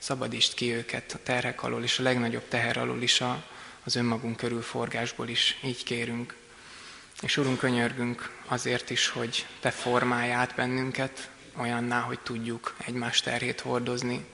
szabadítsd 0.02 0.54
ki 0.54 0.72
őket 0.72 1.12
a 1.12 1.18
terhek 1.22 1.62
alól, 1.62 1.82
és 1.82 1.98
a 1.98 2.02
legnagyobb 2.02 2.48
teher 2.48 2.76
alól 2.76 3.02
is 3.02 3.20
a, 3.20 3.44
az 3.84 3.96
önmagunk 3.96 4.36
körül 4.36 4.62
forgásból 4.62 5.28
is. 5.28 5.58
Így 5.64 5.84
kérünk. 5.84 6.34
És 7.22 7.36
Urunk, 7.36 7.58
könyörgünk 7.58 8.30
azért 8.46 8.90
is, 8.90 9.08
hogy 9.08 9.46
Te 9.60 9.70
formálj 9.70 10.30
át 10.30 10.54
bennünket, 10.54 11.30
olyanná, 11.56 12.00
hogy 12.00 12.20
tudjuk 12.20 12.76
egymás 12.86 13.20
terhét 13.20 13.60
hordozni. 13.60 14.24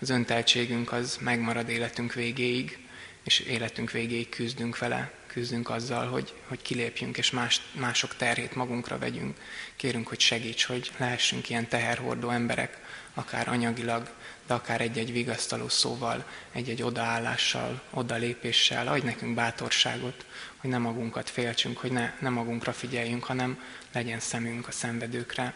Az 0.00 0.10
önteltségünk 0.10 0.92
az 0.92 1.18
megmarad 1.20 1.68
életünk 1.68 2.12
végéig, 2.12 2.78
és 3.22 3.38
életünk 3.38 3.90
végéig 3.90 4.28
küzdünk 4.28 4.78
vele, 4.78 5.12
küzdünk 5.36 5.70
azzal, 5.70 6.06
hogy, 6.06 6.34
hogy 6.48 6.62
kilépjünk, 6.62 7.18
és 7.18 7.30
más, 7.30 7.60
mások 7.72 8.16
terhét 8.16 8.54
magunkra 8.54 8.98
vegyünk. 8.98 9.38
Kérünk, 9.76 10.08
hogy 10.08 10.20
segíts, 10.20 10.64
hogy 10.64 10.90
lehessünk 10.96 11.48
ilyen 11.48 11.68
teherhordó 11.68 12.30
emberek, 12.30 12.78
akár 13.14 13.48
anyagilag, 13.48 14.10
de 14.46 14.54
akár 14.54 14.80
egy-egy 14.80 15.12
vigasztaló 15.12 15.68
szóval, 15.68 16.26
egy-egy 16.52 16.82
odaállással, 16.82 17.82
odalépéssel, 17.90 18.88
adj 18.88 19.04
nekünk 19.04 19.34
bátorságot, 19.34 20.26
hogy 20.56 20.70
ne 20.70 20.78
magunkat 20.78 21.30
féltsünk, 21.30 21.78
hogy 21.78 21.92
ne, 21.92 22.12
ne 22.20 22.28
magunkra 22.28 22.72
figyeljünk, 22.72 23.24
hanem 23.24 23.62
legyen 23.92 24.20
szemünk 24.20 24.68
a 24.68 24.72
szenvedőkre. 24.72 25.54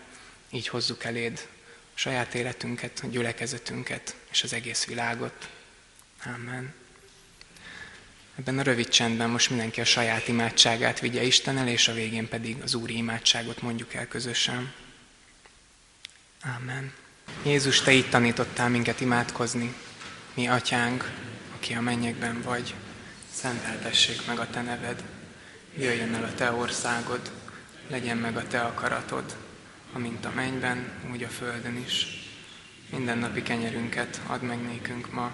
Így 0.51 0.69
hozzuk 0.69 1.05
eléd 1.05 1.49
saját 1.95 2.35
életünket, 2.35 3.11
gyülekezetünket 3.11 4.17
és 4.31 4.43
az 4.43 4.53
egész 4.53 4.87
világot. 4.87 5.49
Amen. 6.25 6.80
Ebben 8.41 8.59
a 8.59 8.63
rövid 8.63 8.89
csendben 8.89 9.31
most 9.31 9.51
mindenki 9.51 9.81
a 9.81 9.85
saját 9.85 10.29
imádságát 10.29 11.01
vigye 11.01 11.23
Isten 11.23 11.59
el, 11.59 11.69
és 11.69 11.89
a 11.89 11.93
végén 11.93 12.29
pedig 12.29 12.57
az 12.63 12.75
Úri 12.75 12.97
imádságot 12.97 13.63
mondjuk 13.63 13.95
el 13.95 14.09
közösen. 14.09 14.73
Amen. 16.57 16.93
Jézus, 17.45 17.81
Te 17.81 17.93
így 17.93 18.09
tanítottál 18.09 18.69
minket 18.69 19.01
imádkozni. 19.01 19.75
Mi, 20.35 20.49
Atyánk, 20.49 21.11
aki 21.55 21.75
a 21.75 21.81
mennyekben 21.81 22.43
vagy, 22.43 22.75
szenteltessék 23.33 24.27
meg 24.27 24.39
a 24.39 24.51
Te 24.51 24.63
neved. 24.63 25.05
Jöjjön 25.77 26.15
el 26.15 26.25
a 26.25 26.35
Te 26.35 26.53
országod, 26.53 27.31
legyen 27.89 28.17
meg 28.17 28.37
a 28.37 28.47
Te 28.47 28.61
akaratod, 28.61 29.37
amint 29.93 30.25
a 30.25 30.33
mennyben, 30.35 30.93
úgy 31.13 31.23
a 31.23 31.29
földön 31.29 31.83
is. 31.87 32.07
Minden 32.91 33.19
napi 33.19 33.43
kenyerünket 33.43 34.21
add 34.27 34.43
meg 34.43 34.63
nékünk 34.63 35.13
ma, 35.13 35.33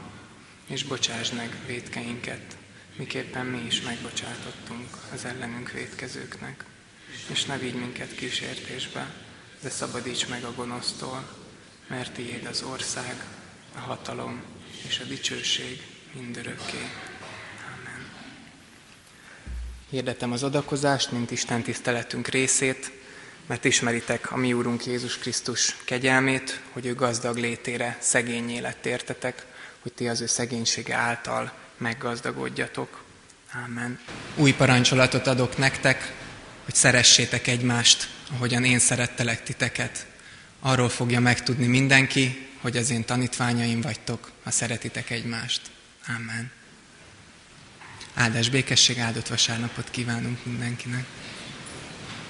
és 0.66 0.84
bocsásd 0.84 1.34
meg 1.34 1.50
védkeinket, 1.66 2.56
miképpen 2.96 3.46
mi 3.46 3.66
is 3.66 3.80
megbocsátottunk 3.80 4.88
az 5.12 5.24
ellenünk 5.24 5.70
védkezőknek. 5.70 6.64
És 7.30 7.44
ne 7.44 7.58
vigy 7.58 7.74
minket 7.74 8.14
kísértésbe, 8.14 9.14
de 9.60 9.70
szabadíts 9.70 10.28
meg 10.28 10.44
a 10.44 10.54
gonosztól, 10.54 11.28
mert 11.86 12.12
tiéd 12.12 12.46
az 12.46 12.62
ország, 12.62 13.24
a 13.74 13.78
hatalom 13.78 14.42
és 14.86 14.98
a 14.98 15.04
dicsőség 15.04 15.82
mindörökké. 16.12 16.78
Amen. 17.66 18.06
Hirdetem 19.90 20.32
az 20.32 20.42
adakozást, 20.42 21.10
mint 21.10 21.30
Isten 21.30 21.62
tiszteletünk 21.62 22.28
részét, 22.28 22.92
mert 23.46 23.64
ismeritek 23.64 24.32
a 24.32 24.36
mi 24.36 24.52
Úrunk 24.52 24.86
Jézus 24.86 25.18
Krisztus 25.18 25.76
kegyelmét, 25.84 26.60
hogy 26.72 26.86
ő 26.86 26.94
gazdag 26.94 27.36
létére 27.36 27.98
szegényé 28.00 28.58
lett 28.58 28.86
értetek, 28.86 29.46
hogy 29.82 29.92
ti 29.92 30.08
az 30.08 30.20
ő 30.20 30.26
szegénysége 30.26 30.94
által 30.94 31.65
meggazdagodjatok. 31.78 33.04
Amen. 33.64 33.98
Új 34.34 34.52
parancsolatot 34.52 35.26
adok 35.26 35.56
nektek, 35.56 36.14
hogy 36.64 36.74
szeressétek 36.74 37.46
egymást, 37.46 38.08
ahogyan 38.34 38.64
én 38.64 38.78
szerettelek 38.78 39.42
titeket. 39.42 40.06
Arról 40.60 40.88
fogja 40.88 41.20
megtudni 41.20 41.66
mindenki, 41.66 42.48
hogy 42.60 42.76
az 42.76 42.90
én 42.90 43.04
tanítványaim 43.04 43.80
vagytok, 43.80 44.30
ha 44.44 44.50
szeretitek 44.50 45.10
egymást. 45.10 45.60
Amen. 46.08 46.50
Áldás 48.14 48.48
békesség, 48.48 48.98
áldott 48.98 49.28
vasárnapot 49.28 49.90
kívánunk 49.90 50.44
mindenkinek. 50.44 51.04